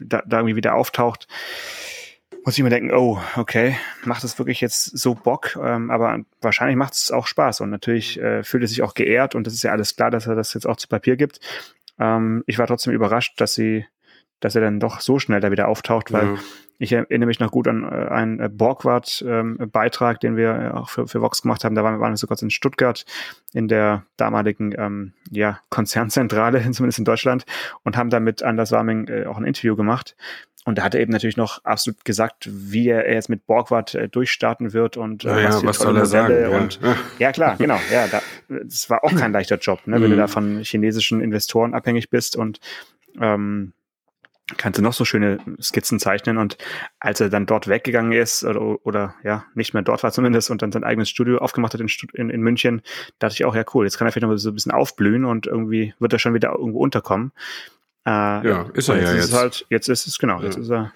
da, 0.00 0.22
da 0.26 0.38
irgendwie 0.38 0.56
wieder 0.56 0.74
auftaucht, 0.74 1.28
muss 2.46 2.56
ich 2.56 2.62
mir 2.62 2.70
denken, 2.70 2.94
oh, 2.94 3.20
okay, 3.36 3.76
macht 4.04 4.22
es 4.22 4.38
wirklich 4.38 4.60
jetzt 4.60 4.96
so 4.96 5.16
Bock? 5.16 5.58
Ähm, 5.60 5.90
aber 5.90 6.20
wahrscheinlich 6.40 6.76
macht 6.76 6.94
es 6.94 7.10
auch 7.10 7.26
Spaß 7.26 7.60
und 7.60 7.70
natürlich 7.70 8.20
äh, 8.20 8.44
fühlt 8.44 8.62
er 8.62 8.68
sich 8.68 8.82
auch 8.82 8.94
geehrt 8.94 9.34
und 9.34 9.48
das 9.48 9.54
ist 9.54 9.64
ja 9.64 9.72
alles 9.72 9.96
klar, 9.96 10.12
dass 10.12 10.28
er 10.28 10.36
das 10.36 10.54
jetzt 10.54 10.64
auch 10.64 10.76
zu 10.76 10.86
Papier 10.86 11.16
gibt. 11.16 11.40
Ähm, 11.98 12.42
ich 12.46 12.58
war 12.58 12.66
trotzdem 12.66 12.92
überrascht, 12.92 13.40
dass 13.40 13.54
sie, 13.54 13.86
dass 14.40 14.54
er 14.54 14.60
dann 14.60 14.80
doch 14.80 15.00
so 15.00 15.18
schnell 15.18 15.40
da 15.40 15.50
wieder 15.50 15.68
auftaucht, 15.68 16.12
weil 16.12 16.26
ja. 16.26 16.34
ich 16.78 16.92
erinnere 16.92 17.26
mich 17.26 17.40
noch 17.40 17.50
gut 17.50 17.68
an 17.68 17.84
äh, 17.84 18.08
einen 18.08 18.40
äh, 18.40 18.48
Borgward-Beitrag, 18.48 20.16
ähm, 20.16 20.20
den 20.20 20.36
wir 20.36 20.54
äh, 20.54 20.70
auch 20.76 20.88
für, 20.88 21.06
für 21.06 21.22
Vox 21.22 21.42
gemacht 21.42 21.64
haben. 21.64 21.74
Da 21.74 21.84
waren, 21.84 22.00
waren 22.00 22.12
wir 22.12 22.16
sogar 22.16 22.40
in 22.42 22.50
Stuttgart 22.50 23.04
in 23.52 23.68
der 23.68 24.04
damaligen 24.16 24.74
ähm, 24.76 25.12
ja, 25.30 25.60
Konzernzentrale, 25.70 26.70
zumindest 26.72 26.98
in 26.98 27.04
Deutschland, 27.04 27.44
und 27.82 27.96
haben 27.96 28.10
da 28.10 28.20
mit 28.20 28.42
Anders 28.42 28.72
Warming 28.72 29.08
äh, 29.08 29.26
auch 29.26 29.38
ein 29.38 29.44
Interview 29.44 29.76
gemacht. 29.76 30.16
Und 30.66 30.78
da 30.78 30.82
hat 30.82 30.96
er 30.96 31.00
eben 31.00 31.12
natürlich 31.12 31.36
noch 31.36 31.64
absolut 31.64 32.04
gesagt, 32.04 32.48
wie 32.50 32.88
er 32.88 33.10
jetzt 33.10 33.28
mit 33.28 33.46
Borgward 33.46 33.94
äh, 33.94 34.08
durchstarten 34.08 34.72
wird 34.72 34.96
und 34.96 35.24
äh, 35.24 35.44
ja, 35.44 35.48
was, 35.48 35.64
was 35.64 35.78
soll 35.78 35.96
er 35.96 36.06
sagen? 36.06 36.34
Ja. 36.40 36.48
Und, 36.58 36.80
ja. 37.20 37.30
klar, 37.30 37.54
genau. 37.56 37.78
Ja, 37.92 38.08
da, 38.08 38.20
das 38.48 38.90
war 38.90 39.04
auch 39.04 39.14
kein 39.14 39.32
leichter 39.32 39.58
Job, 39.58 39.86
ne, 39.86 39.94
wenn 40.00 40.08
mhm. 40.08 40.14
du 40.14 40.16
da 40.16 40.26
von 40.26 40.62
chinesischen 40.64 41.20
Investoren 41.20 41.72
abhängig 41.72 42.10
bist 42.10 42.34
und 42.34 42.58
ähm, 43.20 43.74
kannst 44.56 44.78
du 44.78 44.82
noch 44.82 44.92
so 44.92 45.04
schöne 45.04 45.38
Skizzen 45.60 45.98
zeichnen 45.98 46.38
und 46.38 46.56
als 47.00 47.20
er 47.20 47.30
dann 47.30 47.46
dort 47.46 47.66
weggegangen 47.66 48.12
ist 48.12 48.44
oder, 48.44 48.86
oder 48.86 49.14
ja, 49.24 49.44
nicht 49.54 49.74
mehr 49.74 49.82
dort 49.82 50.02
war 50.02 50.12
zumindest 50.12 50.50
und 50.50 50.62
dann 50.62 50.70
sein 50.70 50.84
eigenes 50.84 51.10
Studio 51.10 51.38
aufgemacht 51.38 51.74
hat 51.74 51.80
in, 51.80 51.88
in, 52.14 52.30
in 52.30 52.40
München, 52.42 52.82
dachte 53.18 53.34
ich 53.34 53.44
auch, 53.44 53.56
ja 53.56 53.64
cool, 53.74 53.84
jetzt 53.84 53.98
kann 53.98 54.06
er 54.06 54.12
vielleicht 54.12 54.26
noch 54.26 54.36
so 54.36 54.50
ein 54.50 54.54
bisschen 54.54 54.72
aufblühen 54.72 55.24
und 55.24 55.46
irgendwie 55.46 55.94
wird 55.98 56.12
er 56.12 56.18
schon 56.20 56.34
wieder 56.34 56.52
irgendwo 56.52 56.78
unterkommen. 56.78 57.32
Äh, 58.06 58.10
ja, 58.10 58.70
ist 58.72 58.88
er 58.88 59.02
ja 59.02 59.14
jetzt. 59.14 59.24
Ist 59.24 59.32
halt, 59.34 59.66
jetzt 59.68 59.88
ist 59.88 60.06
es, 60.06 60.18
genau, 60.18 60.40
jetzt 60.40 60.56
ist 60.56 60.70
er. 60.70 60.92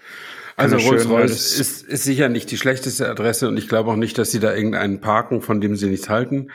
Also 0.61 0.77
Rolls-Royce 0.77 1.59
ist, 1.59 1.83
ist 1.83 2.05
sicher 2.05 2.29
nicht 2.29 2.51
die 2.51 2.57
schlechteste 2.57 3.09
Adresse 3.09 3.49
und 3.49 3.57
ich 3.57 3.69
glaube 3.69 3.91
auch 3.91 3.97
nicht, 3.97 4.19
dass 4.19 4.31
sie 4.31 4.41
da 4.41 4.55
irgendeinen 4.55 5.01
parken, 5.01 5.43
von 5.43 5.61
dem 5.61 5.77
sie 5.77 5.89
nichts 5.89 6.09
halten. 6.09 6.51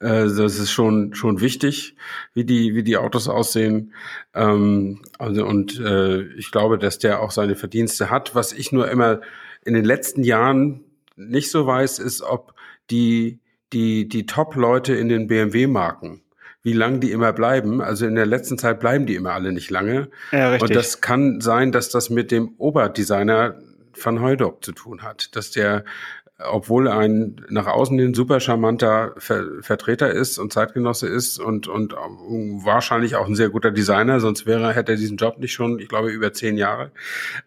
Äh, 0.00 0.26
das 0.26 0.58
ist 0.58 0.70
schon 0.70 1.14
schon 1.14 1.40
wichtig, 1.40 1.96
wie 2.34 2.44
die 2.44 2.74
wie 2.74 2.82
die 2.82 2.96
Autos 2.96 3.28
aussehen. 3.28 3.94
Ähm, 4.34 5.02
also 5.18 5.44
und 5.46 5.78
äh, 5.80 6.22
ich 6.34 6.50
glaube, 6.50 6.78
dass 6.78 6.98
der 6.98 7.20
auch 7.20 7.30
seine 7.30 7.56
Verdienste 7.56 8.10
hat. 8.10 8.34
Was 8.34 8.52
ich 8.52 8.72
nur 8.72 8.90
immer 8.90 9.20
in 9.64 9.74
den 9.74 9.84
letzten 9.84 10.22
Jahren 10.22 10.84
nicht 11.16 11.50
so 11.50 11.66
weiß, 11.66 11.98
ist, 11.98 12.22
ob 12.22 12.54
die 12.90 13.40
die 13.72 14.08
die 14.08 14.26
Top-Leute 14.26 14.94
in 14.94 15.08
den 15.08 15.26
BMW-Marken 15.26 16.22
wie 16.62 16.72
lang 16.72 17.00
die 17.00 17.12
immer 17.12 17.32
bleiben. 17.32 17.80
Also 17.80 18.06
in 18.06 18.14
der 18.14 18.26
letzten 18.26 18.58
Zeit 18.58 18.80
bleiben 18.80 19.06
die 19.06 19.14
immer 19.14 19.32
alle 19.32 19.52
nicht 19.52 19.70
lange. 19.70 20.10
Ja, 20.32 20.50
richtig. 20.50 20.68
Und 20.68 20.76
das 20.76 21.00
kann 21.00 21.40
sein, 21.40 21.72
dass 21.72 21.90
das 21.90 22.10
mit 22.10 22.30
dem 22.30 22.54
Oberdesigner 22.58 23.56
van 24.00 24.20
Heudock 24.20 24.64
zu 24.64 24.72
tun 24.72 25.02
hat, 25.02 25.34
dass 25.36 25.50
der 25.50 25.84
obwohl 26.38 26.86
ein 26.86 27.44
nach 27.48 27.66
außen 27.66 27.98
hin 27.98 28.14
super 28.14 28.38
charmanter 28.38 29.12
Ver 29.18 29.44
Vertreter 29.60 30.10
ist 30.10 30.38
und 30.38 30.52
Zeitgenosse 30.52 31.08
ist 31.08 31.40
und, 31.40 31.66
und 31.66 31.94
wahrscheinlich 31.94 33.16
auch 33.16 33.26
ein 33.26 33.34
sehr 33.34 33.48
guter 33.48 33.72
Designer, 33.72 34.20
sonst 34.20 34.46
wäre, 34.46 34.72
hätte 34.72 34.92
er 34.92 34.98
diesen 34.98 35.16
Job 35.16 35.38
nicht 35.38 35.52
schon, 35.52 35.80
ich 35.80 35.88
glaube, 35.88 36.10
über 36.10 36.32
zehn 36.32 36.56
Jahre, 36.56 36.92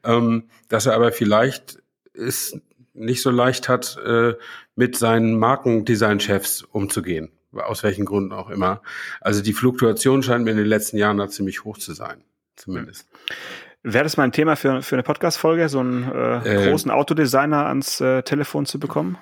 ähm, 0.04 0.44
dass 0.68 0.88
er 0.88 0.96
aber 0.96 1.14
vielleicht 1.14 1.82
ist 2.14 2.60
nicht 2.94 3.22
so 3.22 3.32
leicht 3.32 3.70
hat, 3.70 3.98
äh, 4.06 4.34
mit 4.76 4.98
seinen 4.98 5.40
Markendesign-Chefs 5.40 6.64
umzugehen 6.64 7.32
aus 7.54 7.84
welchen 7.84 8.06
Gründen 8.06 8.32
auch 8.32 8.50
immer. 8.50 8.82
Also 9.20 9.42
die 9.42 9.54
Fluktuation 9.54 10.24
scheint 10.24 10.46
mir 10.46 10.52
in 10.52 10.58
den 10.58 10.68
letzten 10.68 10.98
Jahren 10.98 11.18
da 11.18 11.28
ziemlich 11.28 11.64
hoch 11.64 11.78
zu 11.78 11.94
sein, 11.94 12.24
zumindest. 12.56 13.10
Wäre 13.84 14.04
das 14.04 14.16
mal 14.16 14.24
ein 14.24 14.32
Thema 14.32 14.56
für, 14.56 14.82
für 14.84 14.96
eine 14.96 15.04
Podcast-Folge, 15.04 15.68
so 15.68 15.80
einen 15.80 16.04
äh, 16.12 16.66
äh, 16.66 16.70
großen 16.70 16.92
Autodesigner 16.92 17.66
ans 17.66 18.00
äh, 18.00 18.22
Telefon 18.22 18.66
zu 18.66 18.80
bekommen? 18.80 19.18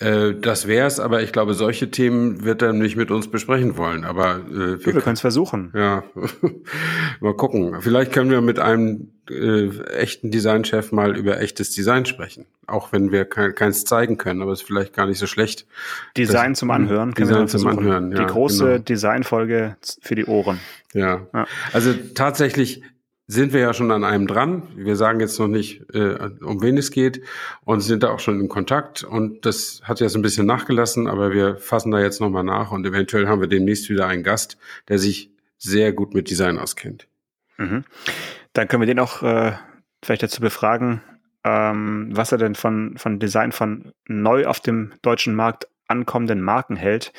Äh, 0.00 0.34
das 0.40 0.66
wär's, 0.66 0.98
aber 0.98 1.22
ich 1.22 1.30
glaube, 1.30 1.52
solche 1.52 1.90
Themen 1.90 2.42
wird 2.42 2.62
er 2.62 2.72
nicht 2.72 2.96
mit 2.96 3.10
uns 3.10 3.30
besprechen 3.30 3.76
wollen. 3.76 4.04
Aber 4.04 4.36
äh, 4.36 4.84
wir, 4.84 4.94
wir 4.94 5.00
können 5.02 5.14
es 5.14 5.20
versuchen. 5.20 5.72
Ja, 5.76 6.04
mal 7.20 7.34
gucken. 7.34 7.76
Vielleicht 7.80 8.10
können 8.10 8.30
wir 8.30 8.40
mit 8.40 8.58
einem 8.58 9.10
äh, 9.28 9.68
echten 9.90 10.30
Designchef 10.30 10.90
mal 10.92 11.16
über 11.18 11.38
echtes 11.40 11.72
Design 11.72 12.06
sprechen. 12.06 12.46
Auch 12.66 12.92
wenn 12.92 13.12
wir 13.12 13.26
kein, 13.26 13.54
keins 13.54 13.84
zeigen 13.84 14.16
können, 14.16 14.40
aber 14.40 14.52
es 14.52 14.62
ist 14.62 14.66
vielleicht 14.66 14.94
gar 14.94 15.06
nicht 15.06 15.18
so 15.18 15.26
schlecht. 15.26 15.66
Design 16.16 16.52
das, 16.52 16.60
zum 16.60 16.70
Anhören. 16.70 17.12
Design 17.12 17.46
zum 17.46 17.66
Anhören, 17.66 18.10
ja. 18.12 18.20
Die 18.20 18.26
große 18.26 18.64
genau. 18.64 18.78
Designfolge 18.78 19.76
für 20.00 20.14
die 20.14 20.24
Ohren. 20.24 20.60
Ja. 20.94 21.26
ja. 21.34 21.46
Also 21.74 21.92
tatsächlich 22.14 22.82
sind 23.30 23.52
wir 23.52 23.60
ja 23.60 23.72
schon 23.72 23.92
an 23.92 24.02
einem 24.02 24.26
dran. 24.26 24.62
Wir 24.74 24.96
sagen 24.96 25.20
jetzt 25.20 25.38
noch 25.38 25.46
nicht, 25.46 25.94
äh, 25.94 26.30
um 26.40 26.62
wen 26.62 26.76
es 26.76 26.90
geht 26.90 27.22
und 27.64 27.80
sind 27.80 28.02
da 28.02 28.10
auch 28.10 28.18
schon 28.18 28.40
in 28.40 28.48
Kontakt. 28.48 29.04
Und 29.04 29.46
das 29.46 29.82
hat 29.84 30.00
jetzt 30.00 30.16
ein 30.16 30.22
bisschen 30.22 30.46
nachgelassen, 30.46 31.06
aber 31.06 31.32
wir 31.32 31.56
fassen 31.56 31.92
da 31.92 32.00
jetzt 32.00 32.20
nochmal 32.20 32.42
nach 32.42 32.72
und 32.72 32.84
eventuell 32.84 33.28
haben 33.28 33.40
wir 33.40 33.46
demnächst 33.46 33.88
wieder 33.88 34.08
einen 34.08 34.24
Gast, 34.24 34.58
der 34.88 34.98
sich 34.98 35.30
sehr 35.58 35.92
gut 35.92 36.12
mit 36.12 36.28
Design 36.28 36.58
auskennt. 36.58 37.06
Mhm. 37.56 37.84
Dann 38.52 38.66
können 38.66 38.82
wir 38.82 38.86
den 38.86 38.98
auch 38.98 39.22
äh, 39.22 39.52
vielleicht 40.02 40.24
dazu 40.24 40.40
befragen, 40.40 41.00
ähm, 41.44 42.08
was 42.10 42.32
er 42.32 42.38
denn 42.38 42.56
von, 42.56 42.96
von 42.98 43.20
Design 43.20 43.52
von 43.52 43.92
neu 44.08 44.46
auf 44.46 44.58
dem 44.58 44.92
deutschen 45.02 45.36
Markt 45.36 45.68
ankommenden 45.90 46.40
Marken 46.40 46.76
hält. 46.76 47.12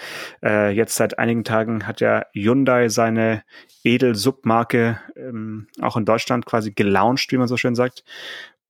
Äh, 0.43 0.71
jetzt 0.71 0.95
seit 0.95 1.19
einigen 1.19 1.43
Tagen 1.43 1.87
hat 1.87 2.01
ja 2.01 2.23
Hyundai 2.33 2.89
seine 2.89 3.43
Edel-Submarke 3.83 4.99
ähm, 5.15 5.67
auch 5.81 5.97
in 5.97 6.05
Deutschland 6.05 6.45
quasi 6.45 6.71
gelauncht, 6.71 7.31
wie 7.31 7.37
man 7.37 7.47
so 7.47 7.57
schön 7.57 7.75
sagt. 7.75 8.03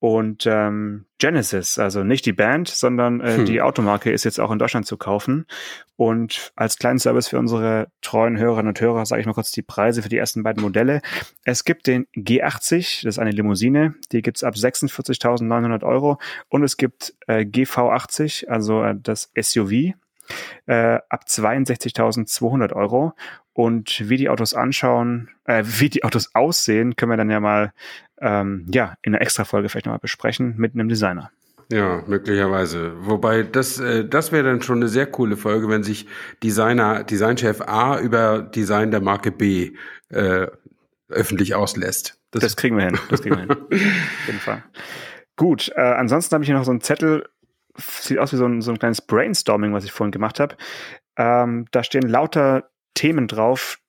Und 0.02 0.48
ähm, 0.48 1.06
Genesis, 1.20 1.78
also 1.78 2.04
nicht 2.04 2.26
die 2.26 2.34
Band, 2.34 2.68
sondern 2.68 3.22
äh, 3.22 3.38
hm. 3.38 3.46
die 3.46 3.62
Automarke 3.62 4.12
ist 4.12 4.24
jetzt 4.24 4.40
auch 4.40 4.50
in 4.50 4.58
Deutschland 4.58 4.88
zu 4.88 4.98
kaufen. 4.98 5.46
Und 5.96 6.52
als 6.56 6.80
kleinen 6.80 6.98
Service 6.98 7.28
für 7.28 7.38
unsere 7.38 7.92
treuen 8.02 8.40
Hörerinnen 8.40 8.70
und 8.70 8.82
Hörer 8.82 9.06
sage 9.06 9.22
ich 9.22 9.28
mal 9.28 9.36
kurz 9.36 9.52
die 9.52 9.62
Preise 9.62 10.02
für 10.02 10.10
die 10.10 10.18
ersten 10.18 10.42
beiden 10.42 10.64
Modelle. 10.64 11.04
Es 11.44 11.66
gibt 11.66 11.86
den 11.86 12.08
G80, 12.16 13.04
das 13.04 13.16
ist 13.16 13.20
eine 13.20 13.30
Limousine, 13.30 13.94
die 14.12 14.24
gibt's 14.24 14.44
ab 14.44 14.56
46.900 14.56 15.84
Euro. 15.84 16.18
Und 16.50 16.64
es 16.64 16.78
gibt 16.78 17.14
äh, 17.28 17.42
GV80, 17.42 18.48
also 18.48 18.84
äh, 18.84 18.96
das 19.00 19.32
SUV, 19.40 19.94
äh, 20.66 21.00
ab 21.10 21.26
62.200 21.28 22.74
Euro. 22.74 23.14
Und 23.54 24.10
wie 24.10 24.18
die 24.18 24.30
Autos 24.30 24.54
anschauen, 24.54 25.30
äh, 25.46 25.64
wie 25.80 25.90
die 25.90 26.04
Autos 26.04 26.34
aussehen, 26.34 26.96
können 26.96 27.12
wir 27.12 27.18
dann 27.18 27.30
ja 27.30 27.40
mal 27.40 27.74
ähm, 28.20 28.68
ja 28.72 28.96
in 29.02 29.14
einer 29.14 29.22
Extra-Folge 29.22 29.70
vielleicht 29.70 29.86
nochmal 29.86 30.00
besprechen 30.00 30.56
mit 30.58 30.74
einem 30.74 30.90
Designer. 30.90 31.32
Ja, 31.72 32.04
möglicherweise. 32.06 32.94
Wobei 33.06 33.44
das, 33.44 33.80
äh, 33.80 34.06
das 34.06 34.32
wäre 34.32 34.44
dann 34.44 34.62
schon 34.62 34.80
eine 34.80 34.90
sehr 34.90 35.06
coole 35.06 35.38
Folge, 35.38 35.70
wenn 35.70 35.84
sich 35.84 36.06
Designer, 36.44 37.04
Designchef 37.04 37.62
A 37.62 37.98
über 38.00 38.42
Design 38.42 38.92
der 38.92 39.00
Marke 39.00 39.32
B 39.32 39.72
äh, 40.10 40.48
öffentlich 41.10 41.56
auslässt. 41.56 42.20
Das, 42.32 42.42
das 42.42 42.58
kriegen 42.58 42.78
wir 42.78 42.86
hin. 42.86 43.00
Das 43.10 43.22
kriegen 43.22 43.36
wir 43.36 43.42
hin. 43.42 43.52
Auf 43.52 44.28
jeden 44.28 44.40
Fall. 44.40 44.64
Gut, 45.38 45.72
äh, 45.76 45.82
ansonsten 45.82 46.34
habe 46.34 46.44
ich 46.44 46.50
hier 46.50 46.58
noch 46.58 46.66
so 46.66 46.72
einen 46.72 46.82
Zettel, 46.82 47.26
sieht 47.78 48.20
aus 48.20 48.34
wie 48.34 48.38
so 48.38 48.46
ein, 48.46 48.62
so 48.62 48.72
ein 48.72 48.80
kleines 48.80 49.02
Brainstorming, 49.02 49.74
was 49.74 49.84
ich 49.84 49.92
vorhin 49.92 50.12
gemacht 50.12 50.40
habe. 50.40 50.56
Ähm, 51.18 51.66
da 51.72 51.84
stehen 51.84 52.08
lauter 52.08 52.70
Themen 52.94 53.28
drauf, 53.28 53.80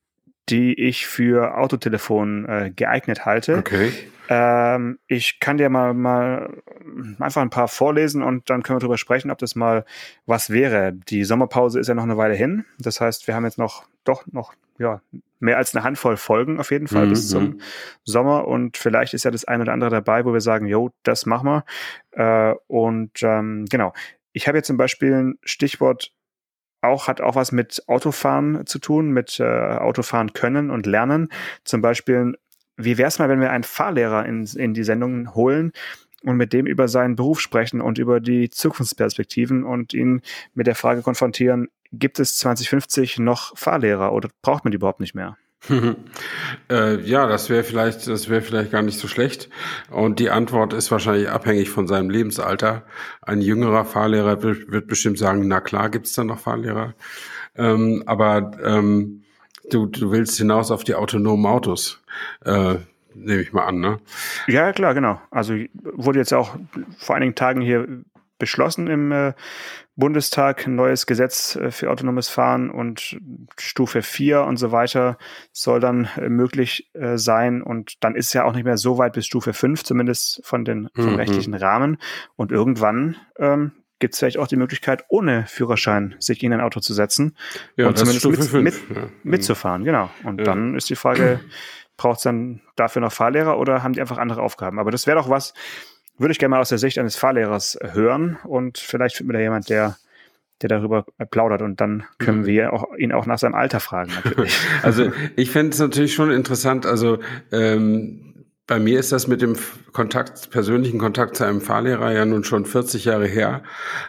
die 0.49 0.79
ich 0.79 1.07
für 1.07 1.57
Autotelefon 1.57 2.47
äh, 2.47 2.73
geeignet 2.75 3.25
halte. 3.25 3.59
Okay. 3.59 3.92
Ähm, 4.29 4.99
ich 5.07 5.40
kann 5.40 5.57
dir 5.57 5.68
mal, 5.68 5.95
mal 5.95 6.62
einfach 7.18 7.42
ein 7.42 7.51
paar 7.51 7.68
vorlesen 7.68 8.23
und 8.23 8.49
dann 8.51 8.62
können 8.62 8.77
wir 8.77 8.81
darüber 8.81 8.99
sprechen, 8.99 9.31
ob 9.31 9.38
das 9.38 9.55
mal 9.55 9.85
was 10.27 10.51
wäre. 10.51 10.92
Die 10.92 11.25
Sommerpause 11.25 11.79
ist 11.79 11.88
ja 11.88 11.95
noch 11.95 12.03
eine 12.03 12.16
Weile 12.16 12.35
hin. 12.35 12.64
Das 12.79 13.01
heißt, 13.01 13.27
wir 13.27 13.35
haben 13.35 13.45
jetzt 13.45 13.59
noch 13.59 13.85
doch 14.05 14.27
noch 14.27 14.55
ja 14.79 15.01
mehr 15.42 15.59
als 15.59 15.74
eine 15.74 15.85
Handvoll 15.85 16.16
Folgen 16.16 16.59
auf 16.61 16.70
jeden 16.70 16.88
Fall 16.88 17.07
mhm. 17.07 17.11
bis 17.11 17.28
zum 17.28 17.61
Sommer 18.05 18.46
und 18.46 18.76
vielleicht 18.76 19.12
ist 19.12 19.24
ja 19.24 19.31
das 19.31 19.44
eine 19.44 19.64
oder 19.64 19.72
andere 19.72 19.90
dabei, 19.90 20.24
wo 20.24 20.33
wir 20.33 20.40
sagen, 20.40 20.66
jo, 20.66 20.90
das 21.02 21.26
machen 21.26 21.48
wir. 21.48 21.64
Äh, 22.12 22.55
und 22.68 23.22
ähm, 23.22 23.66
genau. 23.68 23.92
Ich 24.33 24.48
habe 24.48 24.59
jetzt 24.59 24.68
zum 24.68 24.78
Beispiel 24.78 25.12
ein 25.12 25.38
Stichwort 25.42 26.12
auch 26.83 27.07
hat 27.07 27.20
auch 27.20 27.37
was 27.37 27.52
mit 27.52 27.83
Autofahren 27.87 28.66
zu 28.66 28.78
tun, 28.78 29.12
mit 29.12 29.38
äh, 29.38 29.44
Autofahren 29.44 30.33
können 30.33 30.70
und 30.70 30.87
lernen. 30.87 31.28
Zum 31.64 31.81
Beispiel, 31.81 32.37
wie 32.76 32.98
wäre 32.98 33.09
es 33.09 33.18
mal, 33.18 33.28
wenn 33.28 33.40
wir 33.40 33.50
einen 33.50 33.64
Fahrlehrer 33.64 34.26
in, 34.26 34.44
in 34.44 34.74
die 34.74 34.83
Sendung 34.83 35.35
holen 35.35 35.72
und 36.24 36.37
mit 36.37 36.52
dem 36.52 36.66
über 36.66 36.88
seinen 36.88 37.14
Beruf 37.16 37.40
sprechen 37.40 37.81
und 37.81 37.98
über 37.98 38.20
die 38.20 38.50
Zukunftsperspektiven 38.50 39.64
und 39.64 39.94
ihn 39.94 40.22
mit 40.55 40.66
der 40.66 40.74
Frage 40.74 41.02
konfrontieren, 41.02 41.68
gibt 41.92 42.18
es 42.18 42.37
2050 42.38 43.18
noch 43.18 43.57
Fahrlehrer 43.57 44.12
oder 44.12 44.31
braucht 44.42 44.64
man 44.64 44.72
die 44.72 44.76
überhaupt 44.76 45.00
nicht 45.00 45.14
mehr? 45.14 45.37
äh, 46.70 47.00
ja, 47.02 47.26
das 47.26 47.48
wäre 47.48 47.62
vielleicht, 47.62 48.09
das 48.09 48.28
wäre 48.28 48.42
vielleicht 48.42 48.72
gar 48.72 48.83
nicht 48.83 48.98
so 48.98 49.07
schlecht. 49.07 49.48
Und 49.90 50.18
die 50.18 50.31
Antwort 50.31 50.72
ist 50.72 50.90
wahrscheinlich 50.90 51.28
abhängig 51.28 51.70
von 51.70 51.87
seinem 51.87 52.11
Lebensalter. 52.11 52.83
Ein 53.20 53.40
jüngerer 53.40 53.85
Fahrlehrer 53.85 54.42
wird, 54.42 54.88
bestimmt 54.88 55.18
sagen, 55.18 55.46
na 55.46 55.61
klar, 55.61 55.88
gibt's 55.88 56.14
da 56.14 56.24
noch 56.24 56.40
Fahrlehrer. 56.40 56.94
Ähm, 57.55 58.02
aber 58.07 58.52
ähm, 58.64 59.22
du, 59.70 59.87
du 59.87 60.11
willst 60.11 60.37
hinaus 60.37 60.70
auf 60.70 60.83
die 60.83 60.94
autonomen 60.94 61.46
Autos. 61.46 62.02
Äh, 62.44 62.76
nehme 63.14 63.42
ich 63.42 63.52
mal 63.52 63.66
an, 63.66 63.78
ne? 63.78 64.00
Ja, 64.48 64.72
klar, 64.72 64.94
genau. 64.94 65.20
Also 65.31 65.55
wurde 65.83 66.18
jetzt 66.18 66.33
auch 66.33 66.57
vor 66.98 67.14
einigen 67.14 67.35
Tagen 67.35 67.61
hier 67.61 67.87
beschlossen 68.38 68.88
im 68.88 69.12
äh, 69.12 69.35
Bundestag, 69.94 70.66
ein 70.66 70.74
neues 70.74 71.07
Gesetz 71.07 71.57
äh, 71.57 71.70
für 71.70 71.90
autonomes 71.90 72.28
Fahren 72.28 72.70
und 72.70 73.18
Stufe 73.59 74.02
4 74.02 74.42
und 74.44 74.57
so 74.57 74.72
weiter 74.72 75.18
soll 75.52 75.81
dann 75.81 76.09
äh, 76.16 76.28
möglich 76.28 76.90
äh, 76.94 77.18
sein. 77.18 77.62
Und 77.62 78.02
dann 78.02 78.14
ist 78.14 78.33
ja 78.33 78.44
auch 78.44 78.55
nicht 78.55 78.64
mehr 78.64 78.78
so 78.78 78.98
weit 78.98 79.12
bis 79.12 79.26
Stufe 79.26 79.52
5, 79.52 79.85
zumindest 79.85 80.40
von 80.44 80.64
den, 80.64 80.88
vom 80.94 81.11
mhm. 81.11 81.16
rechtlichen 81.16 81.55
Rahmen. 81.55 81.98
Und 82.37 82.52
irgendwann 82.52 83.16
ähm, 83.38 83.72
gibt 83.98 84.14
es 84.14 84.18
vielleicht 84.18 84.38
auch 84.38 84.48
die 84.48 84.57
Möglichkeit, 84.57 85.05
ohne 85.09 85.46
Führerschein 85.46 86.16
sich 86.18 86.42
in 86.42 86.52
ein 86.52 86.61
Auto 86.61 86.81
zu 86.81 86.94
setzen 86.94 87.37
ja, 87.76 87.87
und 87.87 87.98
zumindest 87.98 88.52
mit, 88.52 88.62
mit, 88.62 88.74
ja. 88.74 89.09
mitzufahren. 89.22 89.85
Genau. 89.85 90.11
Und 90.24 90.38
ja. 90.38 90.44
dann 90.44 90.74
ist 90.74 90.88
die 90.90 90.96
Frage, 90.96 91.40
braucht 91.96 92.16
es 92.16 92.22
dann 92.24 92.62
dafür 92.76 93.00
noch 93.00 93.12
Fahrlehrer 93.12 93.59
oder 93.59 93.83
haben 93.83 93.92
die 93.92 94.00
einfach 94.00 94.18
andere 94.18 94.42
Aufgaben? 94.42 94.78
Aber 94.78 94.90
das 94.90 95.07
wäre 95.07 95.18
doch 95.18 95.28
was, 95.28 95.55
würde 96.23 96.33
ich 96.33 96.39
gerne 96.39 96.51
mal 96.51 96.61
aus 96.61 96.71
der 96.71 96.79
Sicht 96.79 96.99
eines 96.99 97.17
Fahrlehrers 97.17 97.79
hören 97.83 98.39
und 98.45 98.79
vielleicht 98.79 99.17
findet 99.17 99.33
mir 99.33 99.39
da 99.39 99.43
jemand, 99.43 99.69
der 99.69 99.97
der 100.63 100.69
darüber 100.69 101.05
plaudert 101.31 101.63
und 101.63 101.81
dann 101.81 102.05
können 102.19 102.47
wir 102.47 102.73
auch, 102.73 102.95
ihn 102.97 103.13
auch 103.13 103.27
nach 103.27 103.39
seinem 103.39 103.55
Alter 103.55 103.81
fragen. 103.81 104.13
Natürlich. 104.15 104.57
also 104.83 105.11
ich 105.37 105.51
fände 105.51 105.73
es 105.73 105.79
natürlich 105.79 106.15
schon 106.15 106.31
interessant. 106.31 106.87
Also 106.87 107.19
ähm, 107.51 108.47
bei 108.67 108.79
mir 108.79 108.99
ist 108.99 109.13
das 109.13 109.27
mit 109.27 109.43
dem 109.43 109.57
Kontakt, 109.93 110.51
persönlichen 110.51 110.99
Kontakt 110.99 111.37
zu 111.37 111.45
einem 111.45 111.61
Fahrlehrer 111.61 112.13
ja 112.13 112.25
nun 112.25 112.45
schon 112.45 112.65
40 112.65 113.05
Jahre 113.05 113.27
her. 113.27 113.63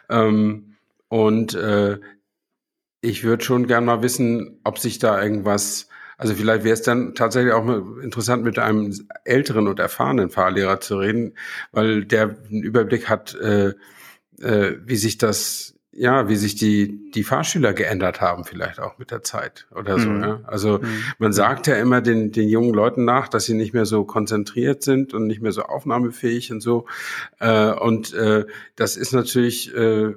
Ähm, 0.10 0.76
und 1.08 1.56
äh, 1.56 1.98
ich 3.02 3.24
würde 3.24 3.44
schon 3.44 3.68
gern 3.68 3.86
mal 3.86 4.02
wissen, 4.02 4.60
ob 4.64 4.80
sich 4.80 5.00
da 5.00 5.22
irgendwas 5.22 5.90
also 6.24 6.36
vielleicht 6.36 6.64
wäre 6.64 6.74
es 6.74 6.82
dann 6.82 7.16
tatsächlich 7.16 7.52
auch 7.52 7.68
interessant, 8.02 8.46
mit 8.46 8.58
einem 8.58 8.94
älteren 9.26 9.68
und 9.68 9.78
erfahrenen 9.78 10.30
Fahrlehrer 10.30 10.80
zu 10.80 10.98
reden, 10.98 11.34
weil 11.74 12.06
der 12.06 12.38
einen 12.50 12.64
Überblick 12.64 13.10
hat, 13.10 13.36
äh, 13.36 13.74
äh, 14.40 14.78
wie 14.86 14.96
sich 14.96 15.18
das, 15.18 15.76
ja, 15.92 16.30
wie 16.30 16.38
sich 16.38 16.56
die, 16.56 17.12
die 17.12 17.26
Fahrschüler 17.26 17.74
geändert 17.74 18.22
haben, 18.22 18.46
vielleicht 18.46 18.80
auch 18.80 18.98
mit 19.00 19.12
der 19.12 19.22
Zeit 19.22 19.68
oder 19.76 20.00
so. 20.00 20.08
Mhm. 20.08 20.24
Ja? 20.24 20.42
Also 20.46 20.80
mhm. 20.80 21.04
man 21.20 21.34
sagt 21.34 21.68
ja 21.68 21.76
immer 21.76 22.00
den, 22.00 22.32
den 22.32 22.48
jungen 22.48 22.74
Leuten 22.74 23.04
nach, 23.04 23.28
dass 23.28 23.44
sie 23.44 23.54
nicht 23.54 23.74
mehr 23.74 23.86
so 23.86 24.06
konzentriert 24.06 24.82
sind 24.82 25.14
und 25.14 25.28
nicht 25.28 25.42
mehr 25.42 25.52
so 25.52 25.64
aufnahmefähig 25.64 26.54
und 26.54 26.62
so. 26.62 26.88
Äh, 27.40 27.74
und 27.74 28.14
äh, 28.14 28.46
das 28.78 28.96
ist 28.96 29.12
natürlich 29.12 29.76
äh, 29.76 30.14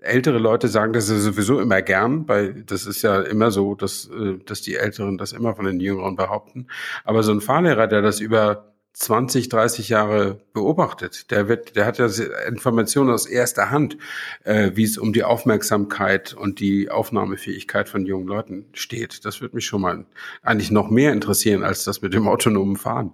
ältere 0.00 0.38
Leute 0.38 0.68
sagen 0.68 0.92
das 0.92 1.06
sowieso 1.06 1.60
immer 1.60 1.82
gern, 1.82 2.28
weil 2.28 2.62
das 2.64 2.86
ist 2.86 3.02
ja 3.02 3.20
immer 3.20 3.50
so, 3.50 3.74
dass, 3.74 4.08
äh, 4.08 4.38
dass 4.44 4.62
die 4.62 4.76
Älteren 4.76 5.18
das 5.18 5.32
immer 5.32 5.54
von 5.54 5.64
den 5.64 5.80
Jüngeren 5.80 6.16
behaupten. 6.16 6.68
Aber 7.04 7.22
so 7.22 7.32
ein 7.32 7.40
Fahrlehrer, 7.40 7.86
der 7.86 8.02
das 8.02 8.20
über 8.20 8.72
20, 8.94 9.48
30 9.48 9.90
Jahre 9.90 10.40
beobachtet, 10.52 11.30
der 11.30 11.48
wird, 11.48 11.76
der 11.76 11.86
hat 11.86 11.98
ja 11.98 12.08
Informationen 12.48 13.10
aus 13.10 13.26
erster 13.26 13.70
Hand, 13.70 13.96
äh, 14.44 14.72
wie 14.74 14.82
es 14.82 14.98
um 14.98 15.12
die 15.12 15.22
Aufmerksamkeit 15.22 16.34
und 16.34 16.58
die 16.58 16.90
Aufnahmefähigkeit 16.90 17.88
von 17.88 18.06
jungen 18.06 18.26
Leuten 18.26 18.66
steht. 18.72 19.24
Das 19.24 19.40
würde 19.40 19.54
mich 19.54 19.66
schon 19.66 19.82
mal 19.82 20.04
eigentlich 20.42 20.72
noch 20.72 20.90
mehr 20.90 21.12
interessieren 21.12 21.62
als 21.62 21.84
das 21.84 22.02
mit 22.02 22.12
dem 22.12 22.26
autonomen 22.26 22.76
Fahren. 22.76 23.12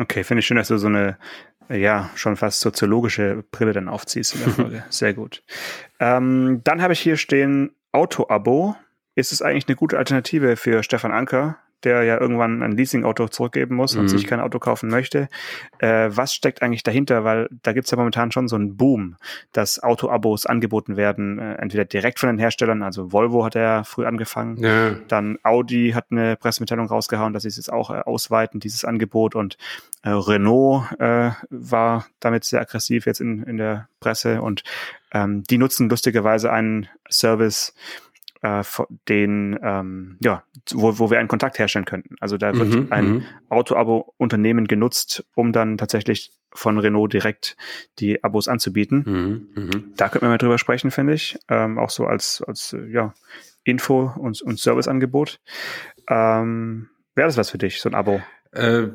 Okay, 0.00 0.22
finde 0.22 0.40
ich 0.40 0.46
schön, 0.46 0.56
dass 0.56 0.68
du 0.68 0.78
so 0.78 0.86
eine 0.86 1.18
ja, 1.68 2.10
schon 2.14 2.36
fast 2.36 2.60
soziologische 2.60 3.44
Brille 3.50 3.72
dann 3.72 3.88
aufziehst 3.88 4.34
in 4.34 4.40
der 4.44 4.50
Folge. 4.54 4.84
Sehr 4.88 5.14
gut. 5.14 5.42
Ähm, 6.00 6.60
dann 6.64 6.82
habe 6.82 6.92
ich 6.92 7.00
hier 7.00 7.16
stehen 7.16 7.72
Auto-Abo. 7.92 8.76
Ist 9.14 9.32
es 9.32 9.42
eigentlich 9.42 9.68
eine 9.68 9.76
gute 9.76 9.98
Alternative 9.98 10.56
für 10.56 10.82
Stefan 10.82 11.12
Anker, 11.12 11.58
der 11.84 12.02
ja 12.04 12.20
irgendwann 12.20 12.62
ein 12.62 12.72
Leasing-Auto 12.72 13.28
zurückgeben 13.28 13.76
muss 13.76 13.94
und 13.96 14.02
mhm. 14.02 14.08
sich 14.08 14.26
kein 14.26 14.40
Auto 14.40 14.58
kaufen 14.58 14.88
möchte. 14.88 15.28
Äh, 15.78 16.10
was 16.10 16.34
steckt 16.34 16.62
eigentlich 16.62 16.82
dahinter? 16.82 17.24
Weil 17.24 17.48
da 17.62 17.72
gibt's 17.72 17.90
ja 17.90 17.96
momentan 17.96 18.32
schon 18.32 18.48
so 18.48 18.56
einen 18.56 18.76
Boom, 18.76 19.16
dass 19.52 19.82
Auto-Abos 19.82 20.46
angeboten 20.46 20.96
werden, 20.96 21.38
äh, 21.38 21.54
entweder 21.54 21.84
direkt 21.84 22.18
von 22.18 22.28
den 22.28 22.38
Herstellern, 22.38 22.82
also 22.82 23.12
Volvo 23.12 23.44
hat 23.44 23.54
ja 23.54 23.84
früh 23.84 24.06
angefangen, 24.06 24.56
ja. 24.58 24.96
dann 25.08 25.38
Audi 25.42 25.92
hat 25.94 26.06
eine 26.10 26.36
Pressemitteilung 26.36 26.86
rausgehauen, 26.86 27.32
dass 27.32 27.42
sie 27.42 27.48
es 27.48 27.56
jetzt 27.56 27.72
auch 27.72 27.90
äh, 27.90 28.00
ausweiten, 28.00 28.60
dieses 28.60 28.84
Angebot 28.84 29.34
und 29.34 29.56
äh, 30.02 30.10
Renault 30.10 30.84
äh, 30.98 31.30
war 31.50 32.06
damit 32.20 32.44
sehr 32.44 32.60
aggressiv 32.60 33.06
jetzt 33.06 33.20
in, 33.20 33.42
in 33.44 33.56
der 33.56 33.88
Presse 34.00 34.42
und 34.42 34.62
ähm, 35.12 35.42
die 35.44 35.58
nutzen 35.58 35.88
lustigerweise 35.88 36.52
einen 36.52 36.88
Service, 37.10 37.74
äh, 38.42 38.62
den, 39.08 39.58
ähm, 39.62 40.16
ja, 40.20 40.44
wo, 40.72 40.98
wo 40.98 41.10
wir 41.10 41.18
einen 41.18 41.28
Kontakt 41.28 41.58
herstellen 41.58 41.84
könnten. 41.84 42.16
Also 42.20 42.36
da 42.36 42.54
wird 42.54 42.68
mhm, 42.68 42.86
ein 42.90 43.08
mhm. 43.08 43.24
Auto-Abo-Unternehmen 43.48 44.66
genutzt, 44.66 45.24
um 45.34 45.52
dann 45.52 45.78
tatsächlich 45.78 46.32
von 46.52 46.78
Renault 46.78 47.12
direkt 47.12 47.56
die 47.98 48.22
Abos 48.24 48.48
anzubieten. 48.48 49.04
Mhm, 49.54 49.62
mh. 49.62 49.70
Da 49.96 50.08
könnten 50.08 50.26
wir 50.26 50.30
mal 50.30 50.38
drüber 50.38 50.58
sprechen, 50.58 50.90
finde 50.90 51.14
ich. 51.14 51.38
Ähm, 51.48 51.78
auch 51.78 51.90
so 51.90 52.06
als, 52.06 52.42
als 52.46 52.76
ja, 52.90 53.14
Info- 53.64 54.12
und, 54.16 54.40
und 54.42 54.58
Serviceangebot. 54.58 55.40
Ähm, 56.08 56.88
Wäre 57.14 57.26
das 57.26 57.36
was 57.36 57.50
für 57.50 57.58
dich, 57.58 57.80
so 57.80 57.88
ein 57.88 57.96
Abo? 57.96 58.22
Äh, 58.52 58.88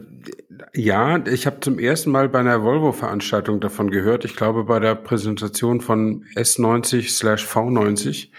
ja, 0.73 1.25
ich 1.27 1.45
habe 1.45 1.59
zum 1.59 1.79
ersten 1.79 2.11
Mal 2.11 2.29
bei 2.29 2.39
einer 2.39 2.63
Volvo-Veranstaltung 2.63 3.59
davon 3.59 3.91
gehört. 3.91 4.25
Ich 4.25 4.35
glaube 4.35 4.63
bei 4.63 4.79
der 4.79 4.95
Präsentation 4.95 5.81
von 5.81 6.25
S90/V90 6.35 8.29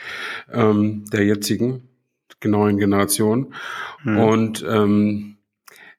ähm, 0.52 1.04
der 1.12 1.24
jetzigen 1.24 1.88
neuen 2.44 2.78
Generation. 2.78 3.54
Mhm. 4.02 4.18
Und 4.18 4.64
ähm, 4.68 5.33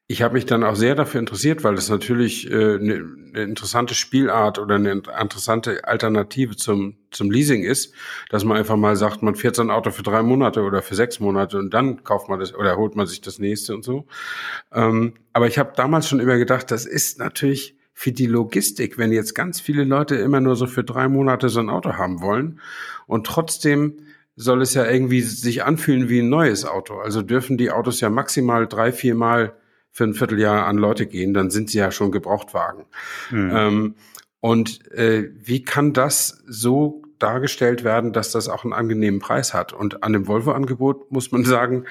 ich 0.07 0.21
habe 0.21 0.35
mich 0.35 0.45
dann 0.45 0.63
auch 0.63 0.75
sehr 0.75 0.93
dafür 0.93 1.19
interessiert, 1.19 1.63
weil 1.63 1.73
das 1.73 1.89
natürlich 1.89 2.49
äh, 2.51 2.75
eine, 2.75 2.93
eine 2.93 3.43
interessante 3.43 3.95
Spielart 3.95 4.59
oder 4.59 4.75
eine 4.75 4.91
interessante 4.91 5.83
Alternative 5.83 6.55
zum, 6.55 6.97
zum 7.09 7.31
Leasing 7.31 7.63
ist, 7.63 7.91
dass 8.29 8.43
man 8.43 8.57
einfach 8.57 8.75
mal 8.75 8.95
sagt, 8.95 9.23
man 9.23 9.33
fährt 9.33 9.55
so 9.55 9.63
ein 9.63 9.71
Auto 9.71 9.89
für 9.89 10.03
drei 10.03 10.21
Monate 10.21 10.61
oder 10.61 10.83
für 10.83 10.93
sechs 10.93 11.19
Monate 11.19 11.57
und 11.57 11.73
dann 11.73 12.03
kauft 12.03 12.29
man 12.29 12.39
das 12.39 12.53
oder 12.53 12.77
holt 12.77 12.95
man 12.95 13.07
sich 13.07 13.21
das 13.21 13.39
nächste 13.39 13.73
und 13.73 13.83
so. 13.83 14.05
Ähm, 14.71 15.15
aber 15.33 15.47
ich 15.47 15.57
habe 15.57 15.73
damals 15.75 16.07
schon 16.07 16.19
immer 16.19 16.37
gedacht, 16.37 16.69
das 16.69 16.85
ist 16.85 17.17
natürlich 17.17 17.75
für 17.91 18.11
die 18.11 18.27
Logistik, 18.27 18.99
wenn 18.99 19.11
jetzt 19.11 19.33
ganz 19.33 19.59
viele 19.59 19.85
Leute 19.85 20.15
immer 20.17 20.39
nur 20.39 20.55
so 20.55 20.67
für 20.67 20.83
drei 20.83 21.07
Monate 21.07 21.49
so 21.49 21.61
ein 21.61 21.69
Auto 21.69 21.93
haben 21.93 22.21
wollen 22.21 22.59
und 23.07 23.25
trotzdem 23.25 23.97
soll 24.35 24.61
es 24.61 24.75
ja 24.75 24.85
irgendwie 24.85 25.21
sich 25.21 25.63
anfühlen 25.63 26.09
wie 26.09 26.19
ein 26.19 26.29
neues 26.29 26.65
Auto. 26.65 26.99
Also 26.99 27.23
dürfen 27.23 27.57
die 27.57 27.71
Autos 27.71 28.01
ja 28.01 28.09
maximal 28.09 28.67
drei, 28.67 28.91
vier 28.91 29.15
Mal 29.15 29.55
für 29.95 30.03
ein 30.03 30.13
Vierteljahr 30.13 30.65
an 30.67 30.75
Leute 30.75 31.05
gehen, 31.05 31.33
dann 31.33 31.49
sind 31.49 31.69
sie 31.69 31.77
ja 31.77 31.89
schon 31.89 32.11
Gebrauchtwagen. 32.11 32.83
Mhm. 33.31 33.51
Ähm, 33.55 33.95
und 34.41 34.91
äh, 34.91 35.29
wie 35.41 35.63
kann 35.63 35.93
das 35.93 36.43
so 36.45 37.01
dargestellt 37.17 37.85
werden, 37.85 38.11
dass 38.11 38.33
das 38.33 38.49
auch 38.49 38.65
einen 38.65 38.73
angenehmen 38.73 39.21
Preis 39.21 39.53
hat? 39.53 39.71
Und 39.71 40.03
an 40.03 40.11
dem 40.11 40.27
Volvo-Angebot 40.27 41.13
muss 41.13 41.31
man 41.31 41.45
sagen, 41.45 41.85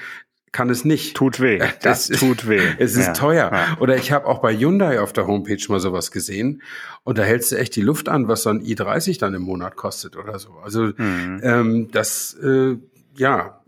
kann 0.51 0.69
es 0.69 0.85
nicht. 0.85 1.17
Tut 1.17 1.39
weh. 1.39 1.59
Das 1.81 2.11
es 2.11 2.19
tut 2.19 2.47
weh. 2.47 2.61
Es 2.77 2.95
ist 2.95 3.07
ja. 3.07 3.13
teuer. 3.13 3.49
Ja. 3.51 3.77
Oder 3.79 3.95
ich 3.95 4.11
habe 4.11 4.27
auch 4.27 4.39
bei 4.39 4.55
Hyundai 4.55 5.01
auf 5.01 5.11
der 5.11 5.25
Homepage 5.25 5.57
mal 5.69 5.79
sowas 5.79 6.11
gesehen 6.11 6.61
und 7.03 7.17
da 7.17 7.23
hältst 7.23 7.53
du 7.53 7.55
echt 7.55 7.75
die 7.75 7.81
Luft 7.81 8.07
an, 8.07 8.27
was 8.27 8.43
so 8.43 8.51
ein 8.51 8.61
i30 8.61 9.17
dann 9.17 9.33
im 9.33 9.41
Monat 9.41 9.77
kostet 9.77 10.15
oder 10.15 10.37
so. 10.37 10.51
Also 10.63 10.91
mhm. 10.95 11.41
ähm, 11.41 11.91
das, 11.91 12.35
äh, 12.35 12.77
ja, 13.17 13.63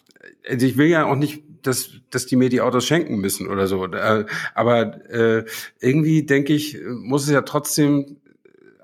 also 0.48 0.66
ich 0.68 0.78
will 0.78 0.88
ja 0.88 1.06
auch 1.06 1.16
nicht 1.16 1.47
dass, 1.68 1.92
dass 2.10 2.26
die 2.26 2.36
mir 2.36 2.50
die 2.50 2.62
Autos 2.62 2.86
schenken 2.86 3.18
müssen 3.18 3.48
oder 3.48 3.68
so. 3.68 3.86
Äh, 3.86 4.26
aber 4.56 5.10
äh, 5.12 5.46
irgendwie 5.80 6.26
denke 6.26 6.54
ich, 6.54 6.78
muss 6.88 7.24
es 7.24 7.30
ja 7.30 7.42
trotzdem 7.42 8.18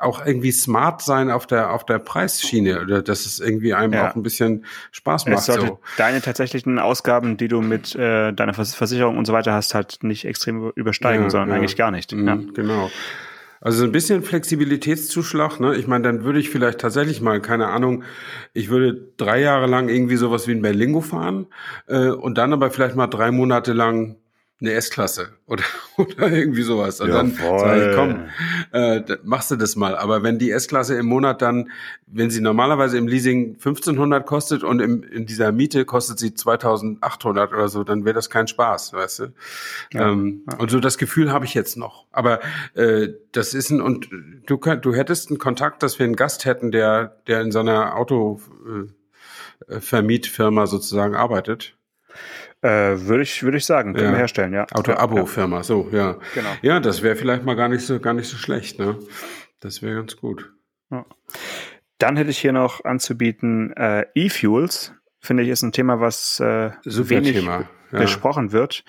auch 0.03 0.25
irgendwie 0.25 0.51
smart 0.51 1.01
sein 1.01 1.31
auf 1.31 1.47
der 1.47 1.71
auf 1.71 1.85
der 1.85 1.97
Preisschiene 1.97 2.81
oder 2.81 3.01
dass 3.01 3.25
es 3.25 3.39
irgendwie 3.39 3.73
einem 3.73 3.93
ja. 3.93 4.09
auch 4.09 4.15
ein 4.15 4.23
bisschen 4.23 4.65
Spaß 4.91 5.27
macht. 5.27 5.39
Es 5.39 5.45
sollte 5.45 5.67
so. 5.67 5.79
deine 5.97 6.21
tatsächlichen 6.21 6.77
Ausgaben, 6.77 7.37
die 7.37 7.47
du 7.47 7.61
mit 7.61 7.95
äh, 7.95 8.33
deiner 8.33 8.53
Versicherung 8.53 9.17
und 9.17 9.25
so 9.25 9.33
weiter 9.33 9.53
hast, 9.53 9.73
halt 9.73 9.99
nicht 10.01 10.25
extrem 10.25 10.71
übersteigen, 10.75 11.23
ja, 11.23 11.29
sondern 11.29 11.49
ja. 11.49 11.55
eigentlich 11.55 11.77
gar 11.77 11.91
nicht. 11.91 12.11
Mhm. 12.11 12.53
Genau. 12.53 12.91
Also 13.65 13.86
ein 13.86 13.93
bisschen 13.93 14.23
Flexibilitätszuschlag, 14.23 15.62
ne? 15.62 15.78
Ich 15.78 15.88
meine, 15.88 16.04
dann 16.04 16.26
würde 16.26 16.38
ich 16.38 16.49
vielleicht 16.49 16.80
tatsächlich 16.80 17.21
mal, 17.21 17.41
keine 17.41 17.67
Ahnung, 17.67 18.04
ich 18.52 18.69
würde 18.69 19.13
drei 19.15 19.39
Jahre 19.39 19.67
lang 19.67 19.88
irgendwie 19.88 20.17
sowas 20.17 20.49
wie 20.49 20.52
ein 20.52 20.62
Berlingo 20.62 20.99
fahren 20.99 21.47
äh, 21.88 22.10
und 22.10 22.38
dann 22.38 22.52
aber 22.52 22.71
vielleicht 22.71 22.97
mal 22.97 23.08
drei 23.08 23.32
Monate 23.32 23.71
lang 23.71 24.17
eine 24.63 24.73
S-Klasse 24.73 25.30
oder, 25.45 25.63
oder 25.97 26.32
irgendwie 26.32 26.63
sowas. 26.63 27.02
Und 27.02 27.10
dann 27.10 27.34
sage 27.34 27.89
ich, 27.89 27.95
komm, 27.95 28.30
äh, 28.71 29.02
machst 29.23 29.52
du 29.52 29.58
das 29.58 29.76
mal. 29.76 29.97
Aber 29.97 30.23
wenn 30.23 30.39
die 30.39 30.52
S-Klasse 30.52 30.95
im 30.95 31.06
Monat 31.06 31.41
dann, 31.41 31.69
wenn 32.08 32.30
sie 32.30 32.39
normalerweise 32.39 32.97
im 32.97 33.06
Leasing 33.08 33.56
1500 33.56 34.26
kostet 34.26 34.63
und 34.63 34.80
im, 34.80 35.04
in 35.04 35.26
dieser 35.26 35.52
Miete 35.52 35.84
kostet 35.84 36.17
sie 36.17 36.34
2800 36.34 37.52
oder 37.52 37.67
so, 37.67 37.84
dann 37.84 38.06
wäre 38.06 38.13
das 38.13 38.30
kein 38.30 38.47
Spaß, 38.47 38.93
weißt 38.93 39.19
du. 39.19 39.34
Ja, 39.91 40.10
ähm, 40.10 40.43
ja. 40.49 40.58
Und 40.58 40.71
so 40.71 40.80
das 40.80 40.97
Gefühl 40.97 41.34
habe 41.34 41.43
ich 41.43 41.54
jetzt 41.54 41.76
noch. 41.76 42.06
Aber 42.12 42.39
äh, 42.76 43.10
das 43.34 43.54
ist 43.54 43.69
ein, 43.69 43.82
und 43.82 44.08
du, 44.45 44.56
du 44.58 44.95
hättest 44.95 45.30
einen 45.30 45.39
Kontakt, 45.39 45.84
dass 45.84 45.99
wir 45.99 46.06
einen 46.06 46.15
Gast 46.15 46.45
hätten, 46.45 46.71
der, 46.71 47.17
der 47.28 47.41
in 47.41 47.52
so 47.52 47.60
einer 47.60 47.97
Autovermietfirma 47.97 50.63
äh, 50.63 50.67
sozusagen 50.67 51.15
arbeitet. 51.15 51.76
Äh, 52.63 53.08
würde 53.08 53.23
ich, 53.23 53.43
würde 53.43 53.58
ich 53.58 53.65
sagen, 53.65 53.93
können 53.93 54.06
ja. 54.06 54.12
wir 54.13 54.19
herstellen, 54.19 54.54
ja. 54.54 54.65
Auto-Abo-Firma, 54.71 55.58
ja. 55.58 55.63
so, 55.63 55.89
ja. 55.91 56.17
Genau. 56.34 56.49
Ja, 56.62 56.80
das 56.80 57.02
wäre 57.02 57.17
vielleicht 57.17 57.43
mal 57.43 57.56
gar 57.56 57.67
nicht 57.67 57.86
so, 57.86 57.99
gar 57.99 58.13
nicht 58.13 58.30
so 58.30 58.38
schlecht, 58.38 58.80
ne? 58.80 58.97
Das 59.60 59.82
wäre 59.82 59.95
ganz 59.95 60.15
gut. 60.15 60.54
Ja. 60.89 61.06
Dann 61.97 62.15
hätte 62.15 62.30
ich 62.30 62.38
hier 62.38 62.54
noch 62.54 62.86
anzubieten 62.86 63.73
äh, 63.73 64.06
E-Fuels. 64.15 64.93
Finde 65.19 65.43
ich, 65.43 65.49
ist 65.49 65.62
ein 65.62 65.73
Thema, 65.73 65.99
was 65.99 66.39
äh, 66.39 66.71
Super 66.84 67.10
wenig 67.10 67.34
Thema. 67.34 67.69
Besprochen 67.91 68.54
wird. 68.54 68.86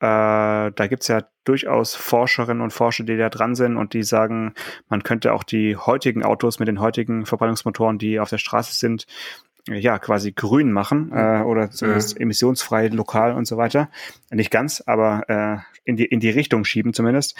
Äh, 0.00 0.72
da 0.72 0.86
gibt's 0.88 1.08
ja 1.08 1.22
durchaus 1.44 1.94
Forscherinnen 1.94 2.62
und 2.62 2.72
Forscher, 2.72 3.04
die 3.04 3.18
da 3.18 3.28
dran 3.28 3.54
sind 3.54 3.76
und 3.76 3.92
die 3.92 4.02
sagen, 4.02 4.54
man 4.88 5.02
könnte 5.02 5.34
auch 5.34 5.44
die 5.44 5.76
heutigen 5.76 6.24
Autos 6.24 6.58
mit 6.58 6.68
den 6.68 6.80
heutigen 6.80 7.26
Verbrennungsmotoren, 7.26 7.98
die 7.98 8.18
auf 8.18 8.30
der 8.30 8.38
Straße 8.38 8.74
sind, 8.74 9.06
ja, 9.68 9.98
quasi 9.98 10.32
grün 10.32 10.72
machen 10.72 11.12
äh, 11.12 11.42
oder 11.42 11.70
zumindest 11.70 12.14
ja. 12.14 12.22
emissionsfrei 12.22 12.88
lokal 12.88 13.32
und 13.32 13.46
so 13.46 13.56
weiter. 13.56 13.90
Nicht 14.30 14.50
ganz, 14.50 14.82
aber 14.86 15.28
äh, 15.28 15.58
in, 15.84 15.96
die, 15.96 16.06
in 16.06 16.20
die 16.20 16.30
Richtung 16.30 16.64
schieben 16.64 16.94
zumindest. 16.94 17.36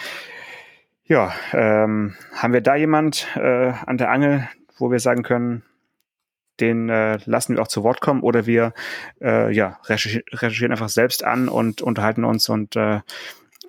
Ja, 1.05 1.33
ähm, 1.53 2.15
haben 2.33 2.53
wir 2.53 2.61
da 2.61 2.75
jemand 2.75 3.27
äh, 3.35 3.73
an 3.85 3.97
der 3.97 4.11
Angel, 4.11 4.47
wo 4.77 4.91
wir 4.91 4.99
sagen 4.99 5.23
können, 5.23 5.63
den 6.59 6.89
äh, 6.89 7.17
lassen 7.25 7.55
wir 7.55 7.61
auch 7.61 7.67
zu 7.67 7.83
Wort 7.83 8.01
kommen 8.01 8.21
oder 8.21 8.45
wir 8.45 8.73
äh, 9.19 9.53
ja, 9.53 9.79
recherchieren 9.85 10.71
einfach 10.71 10.89
selbst 10.89 11.23
an 11.23 11.49
und 11.49 11.81
unterhalten 11.81 12.23
uns 12.23 12.47
und 12.49 12.75
äh, 12.75 13.01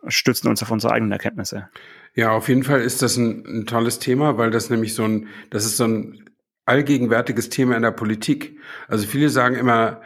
stützen 0.09 0.49
uns 0.49 0.63
auf 0.63 0.71
unsere 0.71 0.93
eigenen 0.93 1.13
Erkenntnisse. 1.13 1.69
Ja, 2.15 2.33
auf 2.33 2.49
jeden 2.49 2.65
Fall 2.65 2.81
ist 2.81 3.01
das 3.03 3.17
ein, 3.17 3.45
ein 3.47 3.67
tolles 3.67 3.99
Thema, 3.99 4.37
weil 4.37 4.51
das 4.51 4.69
nämlich 4.69 4.95
so 4.95 5.05
ein, 5.05 5.29
das 5.51 5.65
ist 5.65 5.79
so 5.79 5.85
ein 5.85 6.23
allgegenwärtiges 6.67 7.49
Thema 7.49 7.77
in 7.77 7.83
der 7.83 7.91
Politik. 7.91 8.59
Also 8.89 9.07
viele 9.07 9.29
sagen 9.29 9.57
immer, 9.57 10.01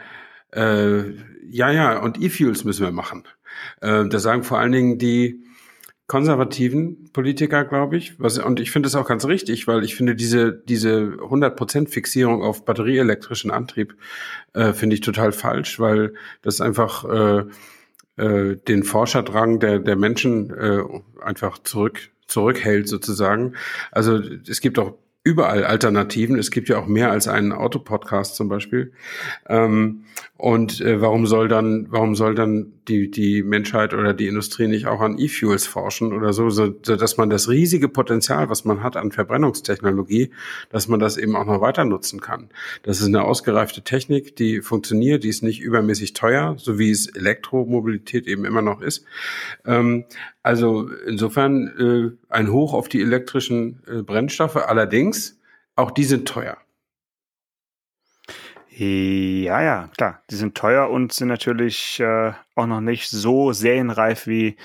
äh, 0.53 1.03
ja, 1.49 1.71
ja, 1.71 1.99
und 1.99 2.21
E-Fuels 2.21 2.63
müssen 2.63 2.85
wir 2.85 2.91
machen. 2.91 3.23
Äh, 3.81 4.07
das 4.07 4.23
sagen 4.23 4.43
vor 4.43 4.59
allen 4.59 4.71
Dingen 4.71 4.97
die 4.97 5.43
konservativen 6.07 7.11
Politiker, 7.11 7.65
glaube 7.65 7.97
ich. 7.97 8.19
Was, 8.19 8.39
und 8.39 8.59
ich 8.61 8.71
finde 8.71 8.87
das 8.87 8.95
auch 8.95 9.07
ganz 9.07 9.25
richtig, 9.25 9.67
weil 9.67 9.83
ich 9.83 9.95
finde 9.95 10.15
diese, 10.15 10.53
diese 10.53 11.17
100% 11.19 11.89
Fixierung 11.89 12.41
auf 12.41 12.63
batterieelektrischen 12.63 13.51
Antrieb 13.51 13.95
äh, 14.53 14.71
finde 14.73 14.95
ich 14.95 15.01
total 15.01 15.33
falsch, 15.33 15.79
weil 15.79 16.13
das 16.41 16.61
einfach 16.61 17.03
äh, 17.05 17.43
äh, 18.23 18.55
den 18.55 18.83
Forscherdrang 18.83 19.59
der, 19.59 19.79
der 19.79 19.97
Menschen 19.97 20.49
äh, 20.51 20.81
einfach 21.21 21.59
zurück, 21.59 22.09
zurückhält 22.25 22.87
sozusagen. 22.87 23.55
Also 23.91 24.21
es 24.47 24.61
gibt 24.61 24.79
auch 24.79 24.95
überall 25.27 25.65
Alternativen. 25.65 26.39
Es 26.39 26.51
gibt 26.51 26.69
ja 26.69 26.77
auch 26.77 26.87
mehr 26.87 27.11
als 27.11 27.27
einen 27.27 27.51
Autopodcast 27.51 28.35
zum 28.35 28.47
Beispiel. 28.47 28.93
Ähm, 29.49 30.05
und 30.37 30.81
äh, 30.81 31.01
warum 31.01 31.25
soll 31.25 31.47
dann, 31.47 31.87
warum 31.89 32.13
soll 32.13 32.35
dann 32.35 32.73
die, 32.87 33.09
die 33.09 33.41
Menschheit 33.41 33.95
oder 33.95 34.13
die 34.13 34.27
Industrie 34.27 34.67
nicht 34.67 34.85
auch 34.85 35.01
an 35.01 35.17
E-Fuels 35.17 35.65
forschen 35.65 36.13
oder 36.13 36.31
so, 36.31 36.51
so, 36.51 36.75
so, 36.83 36.95
dass 36.95 37.17
man 37.17 37.31
das 37.31 37.49
riesige 37.49 37.89
Potenzial, 37.89 38.47
was 38.47 38.63
man 38.63 38.83
hat 38.83 38.97
an 38.97 39.11
Verbrennungstechnologie, 39.11 40.31
dass 40.69 40.87
man 40.87 40.99
das 40.99 41.17
eben 41.17 41.35
auch 41.35 41.45
noch 41.45 41.59
weiter 41.59 41.85
nutzen 41.85 42.21
kann. 42.21 42.49
Das 42.83 43.01
ist 43.01 43.07
eine 43.07 43.23
ausgereifte 43.23 43.81
Technik, 43.81 44.35
die 44.35 44.61
funktioniert, 44.61 45.23
die 45.23 45.29
ist 45.29 45.41
nicht 45.41 45.59
übermäßig 45.59 46.13
teuer, 46.13 46.55
so 46.59 46.77
wie 46.77 46.91
es 46.91 47.07
Elektromobilität 47.07 48.27
eben 48.27 48.45
immer 48.45 48.61
noch 48.61 48.81
ist. 48.81 49.05
Ähm, 49.65 50.05
also 50.43 50.87
insofern 51.07 52.15
äh, 52.29 52.33
ein 52.33 52.51
Hoch 52.51 52.75
auf 52.75 52.89
die 52.89 53.01
elektrischen 53.01 53.81
äh, 53.87 54.03
Brennstoffe. 54.03 54.57
Allerdings, 54.57 55.39
auch 55.75 55.89
die 55.89 56.03
sind 56.03 56.27
teuer. 56.27 56.57
Ja, 58.79 59.61
ja, 59.61 59.89
klar. 59.95 60.21
Die 60.29 60.35
sind 60.35 60.55
teuer 60.55 60.89
und 60.89 61.11
sind 61.11 61.29
natürlich 61.29 61.99
äh, 61.99 62.33
auch 62.53 62.67
noch 62.67 62.81
nicht 62.81 63.09
so 63.09 63.51
serienreif 63.51 64.27
wie 64.27 64.55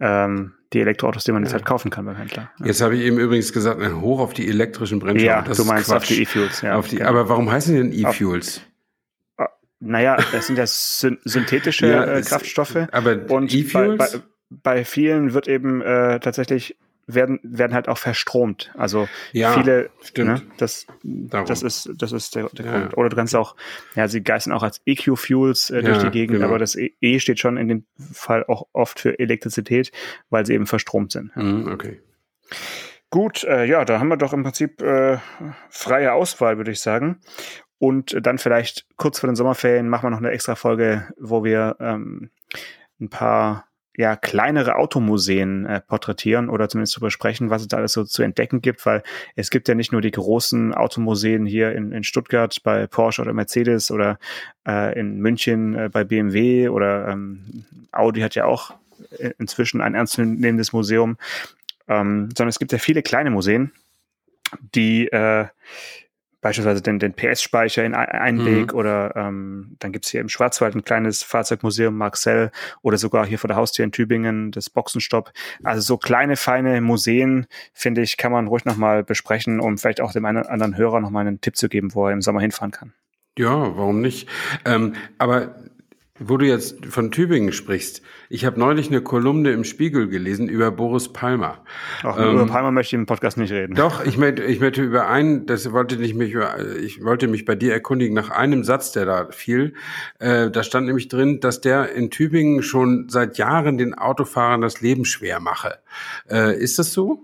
ähm, 0.00 0.54
die 0.72 0.80
Elektroautos, 0.80 1.22
die 1.22 1.30
man 1.30 1.44
jetzt 1.44 1.52
halt 1.52 1.64
kaufen 1.64 1.90
kann 1.90 2.04
beim 2.04 2.16
Händler. 2.16 2.50
Ja. 2.58 2.66
Jetzt 2.66 2.80
habe 2.80 2.96
ich 2.96 3.02
eben 3.02 3.18
übrigens 3.18 3.52
gesagt, 3.52 3.80
Hoch 4.00 4.18
auf 4.18 4.34
die 4.34 4.48
elektrischen 4.48 4.98
Brennstoffe. 4.98 5.24
Ja, 5.24 5.42
das 5.42 5.56
du 5.56 5.64
meinst 5.64 5.86
Quatsch. 5.86 5.96
auf 5.96 6.04
die 6.08 6.22
E-Fuels. 6.22 6.62
Ja, 6.62 6.76
auf 6.76 6.88
die, 6.88 6.96
genau. 6.96 7.10
Aber 7.10 7.28
warum 7.28 7.50
heißen 7.50 7.74
die 7.74 7.80
denn 7.80 7.92
E-Fuels? 7.92 8.60
Naja, 9.78 10.16
das 10.32 10.48
sind 10.48 10.58
ja 10.58 10.66
synthetische 10.66 11.86
ja, 11.86 12.04
äh, 12.04 12.22
Kraftstoffe. 12.22 12.88
Aber 12.90 13.12
E-Fuels? 13.12 13.98
Bei, 13.98 14.08
bei, 14.08 14.22
bei, 14.50 14.84
vielen 14.84 15.32
wird 15.32 15.46
eben 15.46 15.80
äh, 15.80 16.18
tatsächlich 16.18 16.76
werden, 17.14 17.40
werden 17.42 17.74
halt 17.74 17.88
auch 17.88 17.98
verstromt. 17.98 18.72
Also 18.76 19.08
ja, 19.32 19.52
viele, 19.52 19.90
stimmt. 20.02 20.28
Ne, 20.28 20.42
das, 20.56 20.86
das 21.02 21.62
ist, 21.62 21.90
das 21.96 22.12
ist 22.12 22.34
der, 22.34 22.48
der 22.50 22.64
ja. 22.66 22.78
Grund. 22.80 22.96
Oder 22.96 23.08
du 23.08 23.16
kannst 23.16 23.34
auch, 23.34 23.56
ja, 23.94 24.08
sie 24.08 24.22
geistern 24.22 24.52
auch 24.52 24.62
als 24.62 24.80
EQ-Fuels 24.86 25.70
äh, 25.70 25.82
durch 25.82 25.98
ja, 25.98 26.04
die 26.04 26.10
Gegend, 26.10 26.36
genau. 26.36 26.48
aber 26.48 26.58
das 26.58 26.76
E, 26.76 26.94
e 27.00 27.18
steht 27.18 27.38
schon 27.38 27.56
in 27.56 27.68
dem 27.68 27.84
Fall 28.12 28.44
auch 28.46 28.66
oft 28.72 29.00
für 29.00 29.18
Elektrizität, 29.18 29.92
weil 30.30 30.46
sie 30.46 30.54
eben 30.54 30.66
verstromt 30.66 31.12
sind. 31.12 31.34
Mhm, 31.36 31.68
okay. 31.72 32.00
Gut, 33.10 33.42
äh, 33.44 33.64
ja, 33.64 33.84
da 33.84 33.98
haben 33.98 34.08
wir 34.08 34.16
doch 34.16 34.32
im 34.32 34.44
Prinzip 34.44 34.80
äh, 34.82 35.18
freie 35.68 36.12
Auswahl, 36.12 36.58
würde 36.58 36.70
ich 36.70 36.80
sagen. 36.80 37.20
Und 37.78 38.14
dann 38.24 38.38
vielleicht 38.38 38.86
kurz 38.96 39.18
vor 39.18 39.28
den 39.28 39.36
Sommerferien 39.36 39.88
machen 39.88 40.04
wir 40.04 40.10
noch 40.10 40.18
eine 40.18 40.30
extra 40.30 40.54
Folge, 40.54 41.08
wo 41.18 41.42
wir 41.42 41.76
ähm, 41.80 42.30
ein 43.00 43.08
paar 43.08 43.69
ja, 43.96 44.16
kleinere 44.16 44.76
Automuseen 44.76 45.66
äh, 45.66 45.80
porträtieren 45.80 46.48
oder 46.48 46.68
zumindest 46.68 46.94
zu 46.94 47.00
besprechen, 47.00 47.50
was 47.50 47.62
es 47.62 47.68
da 47.68 47.78
alles 47.78 47.92
so 47.92 48.04
zu 48.04 48.22
entdecken 48.22 48.62
gibt, 48.62 48.86
weil 48.86 49.02
es 49.36 49.50
gibt 49.50 49.68
ja 49.68 49.74
nicht 49.74 49.92
nur 49.92 50.00
die 50.00 50.10
großen 50.10 50.72
Automuseen 50.74 51.44
hier 51.44 51.72
in, 51.72 51.92
in 51.92 52.04
Stuttgart 52.04 52.56
bei 52.62 52.86
Porsche 52.86 53.22
oder 53.22 53.32
Mercedes 53.32 53.90
oder 53.90 54.18
äh, 54.66 54.98
in 54.98 55.18
München 55.18 55.74
äh, 55.74 55.88
bei 55.90 56.04
BMW 56.04 56.68
oder 56.68 57.08
ähm, 57.08 57.64
Audi 57.92 58.20
hat 58.20 58.34
ja 58.34 58.44
auch 58.44 58.74
äh, 59.18 59.32
inzwischen 59.38 59.80
ein 59.80 59.94
ernstzunehmendes 59.94 60.72
Museum, 60.72 61.16
ähm, 61.88 62.28
sondern 62.36 62.48
es 62.48 62.58
gibt 62.58 62.72
ja 62.72 62.78
viele 62.78 63.02
kleine 63.02 63.30
Museen, 63.30 63.72
die 64.74 65.08
äh, 65.08 65.46
beispielsweise 66.40 66.82
den, 66.82 66.98
den 66.98 67.12
PS-Speicher 67.14 67.84
in 67.84 67.94
Einweg 67.94 68.72
mhm. 68.72 68.78
oder 68.78 69.14
ähm, 69.16 69.76
dann 69.78 69.92
gibt's 69.92 70.10
hier 70.10 70.20
im 70.20 70.28
Schwarzwald 70.28 70.74
ein 70.74 70.84
kleines 70.84 71.22
Fahrzeugmuseum 71.22 71.96
Marcel 71.96 72.50
oder 72.82 72.96
sogar 72.96 73.26
hier 73.26 73.38
vor 73.38 73.48
der 73.48 73.56
Haustür 73.56 73.84
in 73.84 73.92
Tübingen 73.92 74.50
das 74.52 74.70
Boxenstopp. 74.70 75.32
Also 75.62 75.82
so 75.82 75.98
kleine, 75.98 76.36
feine 76.36 76.80
Museen, 76.80 77.46
finde 77.72 78.02
ich, 78.02 78.16
kann 78.16 78.32
man 78.32 78.46
ruhig 78.46 78.64
nochmal 78.64 79.04
besprechen, 79.04 79.60
um 79.60 79.78
vielleicht 79.78 80.00
auch 80.00 80.12
dem 80.12 80.24
einen 80.24 80.38
oder 80.38 80.50
anderen 80.50 80.76
Hörer 80.76 81.00
nochmal 81.00 81.26
einen 81.26 81.40
Tipp 81.40 81.56
zu 81.56 81.68
geben, 81.68 81.94
wo 81.94 82.06
er 82.06 82.12
im 82.12 82.22
Sommer 82.22 82.40
hinfahren 82.40 82.70
kann. 82.70 82.92
Ja, 83.38 83.76
warum 83.76 84.00
nicht? 84.00 84.28
Ähm, 84.64 84.94
aber 85.18 85.54
wo 86.20 86.36
du 86.36 86.46
jetzt 86.46 86.86
von 86.86 87.10
Tübingen 87.10 87.52
sprichst, 87.52 88.02
ich 88.28 88.44
habe 88.44 88.60
neulich 88.60 88.88
eine 88.88 89.00
Kolumne 89.00 89.50
im 89.52 89.64
Spiegel 89.64 90.08
gelesen 90.08 90.48
über 90.48 90.70
Boris 90.70 91.12
Palmer. 91.12 91.64
Ach, 92.02 92.18
ähm, 92.18 92.34
über 92.34 92.46
Palmer 92.46 92.70
möchte 92.70 92.94
ich 92.94 93.00
im 93.00 93.06
Podcast 93.06 93.38
nicht 93.38 93.50
reden. 93.52 93.74
Doch, 93.74 94.04
ich 94.04 94.18
möchte, 94.18 94.44
ich 94.44 94.60
möchte 94.60 94.82
über 94.82 95.08
einen, 95.08 95.46
das 95.46 95.72
wollte 95.72 95.96
ich 95.96 96.14
mich, 96.14 96.36
ich 96.82 97.02
wollte 97.02 97.26
mich 97.26 97.46
bei 97.46 97.54
dir 97.54 97.72
erkundigen 97.72 98.14
nach 98.14 98.30
einem 98.30 98.64
Satz, 98.64 98.92
der 98.92 99.06
da 99.06 99.28
fiel. 99.30 99.74
Äh, 100.18 100.50
da 100.50 100.62
stand 100.62 100.86
nämlich 100.86 101.08
drin, 101.08 101.40
dass 101.40 101.60
der 101.60 101.92
in 101.92 102.10
Tübingen 102.10 102.62
schon 102.62 103.08
seit 103.08 103.38
Jahren 103.38 103.78
den 103.78 103.94
Autofahrern 103.94 104.60
das 104.60 104.80
Leben 104.82 105.06
schwer 105.06 105.40
mache. 105.40 105.78
Äh, 106.30 106.56
ist 106.58 106.78
das 106.78 106.92
so? 106.92 107.22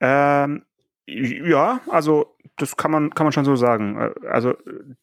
Ähm, 0.00 0.62
ja, 1.06 1.80
also 1.88 2.35
das 2.56 2.76
kann 2.76 2.90
man, 2.90 3.10
kann 3.10 3.26
man 3.26 3.32
schon 3.32 3.44
so 3.44 3.56
sagen. 3.56 3.98
Äh, 3.98 4.26
also 4.28 4.54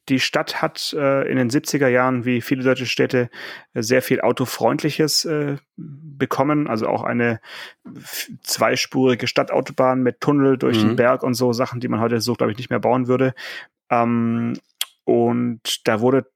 die 0.08 0.20
Stadt 0.20 0.60
hat 0.60 0.92
äh, 0.92 1.28
in 1.30 1.36
den 1.36 1.50
70er 1.50 1.88
Jahren, 1.88 2.24
wie 2.24 2.40
viele 2.40 2.62
deutsche 2.62 2.86
Städte, 2.86 3.30
sehr 3.74 4.02
viel 4.02 4.20
Autofreundliches 4.20 5.24
äh, 5.24 5.56
bekommen. 5.76 6.68
Also 6.68 6.88
auch 6.88 7.02
eine 7.02 7.40
zweispurige 8.42 9.26
Stadtautobahn 9.26 10.02
mit 10.02 10.20
Tunnel 10.20 10.58
durch 10.58 10.82
mhm. 10.82 10.88
den 10.88 10.96
Berg 10.96 11.22
und 11.22 11.34
so 11.34 11.52
Sachen, 11.52 11.80
die 11.80 11.88
man 11.88 12.00
heute 12.00 12.20
so, 12.20 12.34
glaube 12.34 12.52
ich, 12.52 12.58
nicht 12.58 12.70
mehr 12.70 12.80
bauen 12.80 13.08
würde. 13.08 13.34
Ähm, 13.90 14.54
und 15.04 15.86
da 15.86 16.00
wurde 16.00 16.26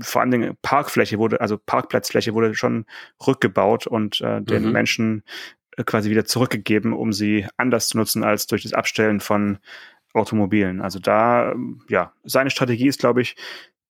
vor 0.00 0.20
allen 0.20 0.32
Dingen 0.32 0.56
Parkfläche 0.60 1.18
wurde, 1.18 1.40
also 1.40 1.56
Parkplatzfläche 1.56 2.34
wurde 2.34 2.54
schon 2.54 2.84
rückgebaut 3.24 3.86
und 3.86 4.20
äh, 4.20 4.42
den 4.42 4.66
mhm. 4.66 4.72
Menschen 4.72 5.22
äh, 5.76 5.84
quasi 5.84 6.10
wieder 6.10 6.24
zurückgegeben, 6.24 6.92
um 6.92 7.12
sie 7.12 7.46
anders 7.56 7.88
zu 7.88 7.96
nutzen 7.96 8.24
als 8.24 8.46
durch 8.48 8.64
das 8.64 8.72
Abstellen 8.72 9.20
von 9.20 9.58
Automobilen. 10.18 10.80
Also 10.80 10.98
da, 10.98 11.54
ja, 11.88 12.12
seine 12.24 12.50
Strategie 12.50 12.88
ist, 12.88 13.00
glaube 13.00 13.22
ich, 13.22 13.36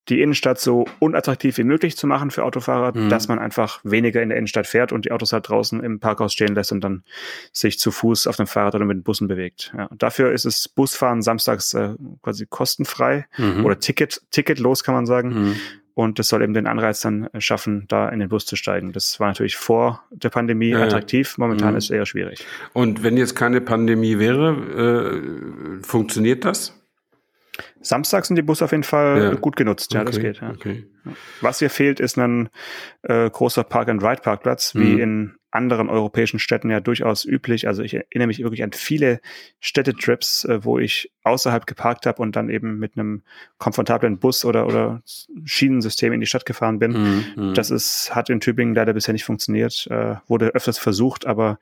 die 0.08 0.22
Innenstadt 0.22 0.58
so 0.58 0.86
unattraktiv 1.00 1.58
wie 1.58 1.64
möglich 1.64 1.94
zu 1.98 2.06
machen 2.06 2.30
für 2.30 2.42
Autofahrer, 2.44 2.96
Mhm. 2.96 3.10
dass 3.10 3.28
man 3.28 3.38
einfach 3.38 3.80
weniger 3.84 4.22
in 4.22 4.30
der 4.30 4.38
Innenstadt 4.38 4.66
fährt 4.66 4.90
und 4.90 5.04
die 5.04 5.12
Autos 5.12 5.34
halt 5.34 5.46
draußen 5.50 5.82
im 5.84 6.00
Parkhaus 6.00 6.32
stehen 6.32 6.54
lässt 6.54 6.72
und 6.72 6.80
dann 6.82 7.04
sich 7.52 7.78
zu 7.78 7.90
Fuß 7.90 8.26
auf 8.26 8.36
dem 8.36 8.46
Fahrrad 8.46 8.74
oder 8.74 8.86
mit 8.86 8.96
den 8.96 9.02
Bussen 9.02 9.28
bewegt. 9.28 9.70
Ja, 9.76 9.90
dafür 9.98 10.32
ist 10.32 10.46
es 10.46 10.66
Busfahren 10.66 11.20
samstags 11.20 11.74
äh, 11.74 11.90
quasi 12.22 12.46
kostenfrei 12.46 13.26
Mhm. 13.36 13.66
oder 13.66 13.78
Ticket, 13.80 14.22
ticketlos 14.30 14.82
kann 14.82 14.94
man 14.94 15.04
sagen. 15.04 15.28
Mhm. 15.50 15.56
Und 16.00 16.20
das 16.20 16.28
soll 16.28 16.42
eben 16.42 16.54
den 16.54 16.68
Anreiz 16.68 17.00
dann 17.00 17.24
äh, 17.32 17.40
schaffen, 17.40 17.86
da 17.88 18.08
in 18.08 18.20
den 18.20 18.28
Bus 18.28 18.46
zu 18.46 18.54
steigen. 18.54 18.92
Das 18.92 19.18
war 19.18 19.26
natürlich 19.26 19.56
vor 19.56 20.04
der 20.12 20.28
Pandemie 20.30 20.68
Ja, 20.70 20.78
ja. 20.78 20.84
attraktiv. 20.84 21.36
Momentan 21.38 21.72
Mhm. 21.72 21.78
ist 21.78 21.84
es 21.86 21.90
eher 21.90 22.06
schwierig. 22.06 22.46
Und 22.72 23.02
wenn 23.02 23.16
jetzt 23.16 23.34
keine 23.34 23.60
Pandemie 23.60 24.20
wäre, 24.20 25.80
äh, 25.80 25.82
funktioniert 25.84 26.44
das? 26.44 26.72
Samstags 27.80 28.28
sind 28.28 28.36
die 28.36 28.42
Busse 28.42 28.64
auf 28.64 28.70
jeden 28.70 28.84
Fall 28.84 29.22
Ja. 29.22 29.34
gut 29.34 29.56
genutzt. 29.56 29.92
Ja, 29.92 30.04
das 30.04 30.16
Okay, 30.18 30.26
geht. 30.28 30.40
Ja. 30.40 30.50
Okay. 30.50 30.86
Was 31.40 31.58
hier 31.58 31.70
fehlt, 31.70 31.98
ist 31.98 32.16
ein 32.16 32.48
äh, 33.02 33.28
großer 33.28 33.64
Park-and-Ride-Parkplatz, 33.64 34.76
wie 34.76 34.94
Mhm. 34.94 35.00
in 35.00 35.34
anderen 35.50 35.88
europäischen 35.88 36.38
Städten 36.38 36.70
ja 36.70 36.80
durchaus 36.80 37.24
üblich. 37.24 37.66
Also 37.66 37.82
ich 37.82 37.94
erinnere 37.94 38.26
mich 38.26 38.38
wirklich 38.40 38.62
an 38.62 38.72
viele 38.72 39.20
Städtetrips, 39.60 40.44
äh, 40.44 40.64
wo 40.64 40.78
ich 40.78 41.10
außerhalb 41.22 41.66
geparkt 41.66 42.06
habe 42.06 42.20
und 42.22 42.36
dann 42.36 42.48
eben 42.50 42.78
mit 42.78 42.96
einem 42.96 43.22
komfortablen 43.58 44.18
Bus 44.18 44.44
oder, 44.44 44.66
oder 44.66 45.02
Schienensystem 45.44 46.12
in 46.12 46.20
die 46.20 46.26
Stadt 46.26 46.46
gefahren 46.46 46.78
bin. 46.78 46.92
Mhm. 46.92 47.24
Mhm. 47.36 47.54
Das 47.54 47.70
ist, 47.70 48.14
hat 48.14 48.30
in 48.30 48.40
Tübingen 48.40 48.74
leider 48.74 48.92
bisher 48.92 49.12
nicht 49.12 49.24
funktioniert, 49.24 49.86
äh, 49.90 50.16
wurde 50.26 50.48
öfters 50.48 50.78
versucht, 50.78 51.26
aber 51.26 51.58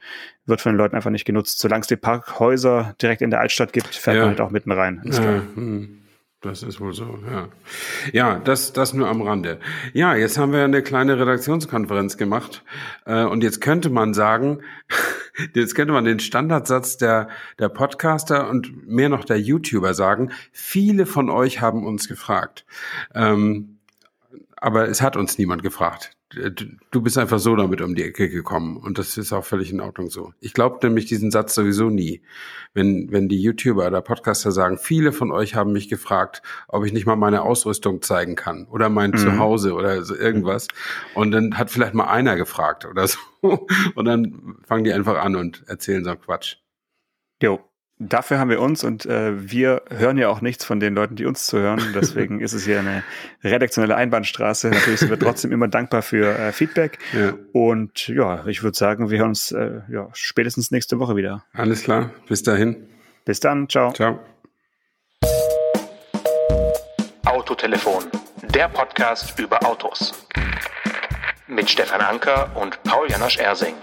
wird 0.46 0.60
von 0.60 0.72
den 0.72 0.78
Leuten 0.78 0.96
einfach 0.96 1.10
nicht 1.10 1.24
genutzt. 1.24 1.58
Solange 1.58 1.82
es 1.82 1.86
die 1.86 1.96
Parkhäuser 1.96 2.94
direkt 3.00 3.22
in 3.22 3.30
der 3.30 3.40
Altstadt 3.40 3.72
gibt, 3.72 3.94
fährt 3.94 4.16
Ja. 4.16 4.22
man 4.22 4.30
halt 4.30 4.40
auch 4.40 4.50
mitten 4.50 4.72
rein. 4.72 5.00
Ja, 5.04 5.42
hm, 5.54 5.98
das 6.40 6.62
ist 6.62 6.80
wohl 6.80 6.92
so, 6.92 7.18
ja. 7.30 7.48
Ja, 8.12 8.38
das, 8.38 8.72
das 8.72 8.92
nur 8.92 9.08
am 9.08 9.22
Rande. 9.22 9.58
Ja, 9.94 10.14
jetzt 10.14 10.38
haben 10.38 10.52
wir 10.52 10.64
eine 10.64 10.82
kleine 10.82 11.18
Redaktionskonferenz 11.18 12.16
gemacht 12.16 12.62
äh, 13.04 13.24
und 13.24 13.42
jetzt 13.42 13.60
könnte 13.60 13.90
man 13.90 14.14
sagen, 14.14 14.60
jetzt 15.54 15.74
könnte 15.74 15.92
man 15.92 16.04
den 16.04 16.20
Standardsatz 16.20 16.98
der, 16.98 17.28
der 17.58 17.68
Podcaster 17.68 18.48
und 18.48 18.86
mehr 18.86 19.08
noch 19.08 19.24
der 19.24 19.40
YouTuber 19.40 19.94
sagen, 19.94 20.30
viele 20.52 21.06
von 21.06 21.30
euch 21.30 21.60
haben 21.60 21.86
uns 21.86 22.06
gefragt. 22.06 22.66
Ähm, 23.14 23.78
aber 24.56 24.88
es 24.88 25.02
hat 25.02 25.16
uns 25.16 25.38
niemand 25.38 25.62
gefragt. 25.62 26.16
Du 26.90 27.02
bist 27.02 27.18
einfach 27.18 27.38
so 27.38 27.54
damit 27.54 27.80
um 27.80 27.94
die 27.94 28.02
Ecke 28.02 28.28
gekommen 28.28 28.76
und 28.76 28.98
das 28.98 29.16
ist 29.16 29.32
auch 29.32 29.44
völlig 29.44 29.70
in 29.70 29.80
Ordnung 29.80 30.10
so. 30.10 30.32
Ich 30.40 30.54
glaube 30.54 30.84
nämlich 30.84 31.06
diesen 31.06 31.30
Satz 31.30 31.54
sowieso 31.54 31.88
nie. 31.88 32.20
Wenn, 32.74 33.12
wenn 33.12 33.28
die 33.28 33.40
YouTuber 33.40 33.86
oder 33.86 34.02
Podcaster 34.02 34.50
sagen, 34.50 34.76
viele 34.76 35.12
von 35.12 35.30
euch 35.30 35.54
haben 35.54 35.72
mich 35.72 35.88
gefragt, 35.88 36.42
ob 36.66 36.84
ich 36.84 36.92
nicht 36.92 37.06
mal 37.06 37.14
meine 37.14 37.42
Ausrüstung 37.42 38.02
zeigen 38.02 38.34
kann 38.34 38.66
oder 38.66 38.88
mein 38.88 39.12
Mhm. 39.12 39.18
Zuhause 39.18 39.72
oder 39.74 40.02
so 40.02 40.16
irgendwas. 40.16 40.66
Und 41.14 41.30
dann 41.30 41.56
hat 41.58 41.70
vielleicht 41.70 41.94
mal 41.94 42.08
einer 42.08 42.34
gefragt 42.34 42.84
oder 42.86 43.06
so. 43.06 43.18
Und 43.94 44.04
dann 44.04 44.56
fangen 44.66 44.82
die 44.82 44.92
einfach 44.92 45.18
an 45.22 45.36
und 45.36 45.62
erzählen 45.68 46.02
so 46.02 46.10
einen 46.10 46.20
Quatsch. 46.20 46.56
Jo. 47.40 47.60
Dafür 47.98 48.38
haben 48.38 48.50
wir 48.50 48.60
uns 48.60 48.84
und 48.84 49.06
äh, 49.06 49.50
wir 49.50 49.82
hören 49.88 50.18
ja 50.18 50.28
auch 50.28 50.42
nichts 50.42 50.66
von 50.66 50.80
den 50.80 50.94
Leuten, 50.94 51.16
die 51.16 51.24
uns 51.24 51.46
zuhören. 51.46 51.80
Deswegen 51.94 52.40
ist 52.40 52.52
es 52.52 52.64
hier 52.66 52.80
eine 52.80 53.02
redaktionelle 53.42 53.96
Einbahnstraße. 53.96 54.68
Natürlich 54.68 55.00
sind 55.00 55.08
wir 55.08 55.18
trotzdem 55.18 55.50
immer 55.50 55.66
dankbar 55.66 56.02
für 56.02 56.38
äh, 56.38 56.52
Feedback. 56.52 56.98
Ja. 57.14 57.32
Und 57.52 58.08
ja, 58.08 58.46
ich 58.46 58.62
würde 58.62 58.76
sagen, 58.76 59.08
wir 59.08 59.18
hören 59.18 59.30
uns 59.30 59.50
äh, 59.50 59.80
ja, 59.88 60.10
spätestens 60.12 60.70
nächste 60.70 60.98
Woche 60.98 61.16
wieder. 61.16 61.44
Alles 61.54 61.84
klar. 61.84 62.10
Bis 62.28 62.42
dahin. 62.42 62.86
Bis 63.24 63.40
dann. 63.40 63.66
Ciao. 63.68 63.92
Ciao. 63.92 64.18
Autotelefon, 67.24 68.04
der 68.42 68.68
Podcast 68.68 69.38
über 69.38 69.64
Autos. 69.64 70.12
Mit 71.48 71.70
Stefan 71.70 72.02
Anker 72.02 72.50
und 72.56 72.82
Paul 72.82 73.10
Janosch 73.10 73.38
Ersing. 73.38 73.74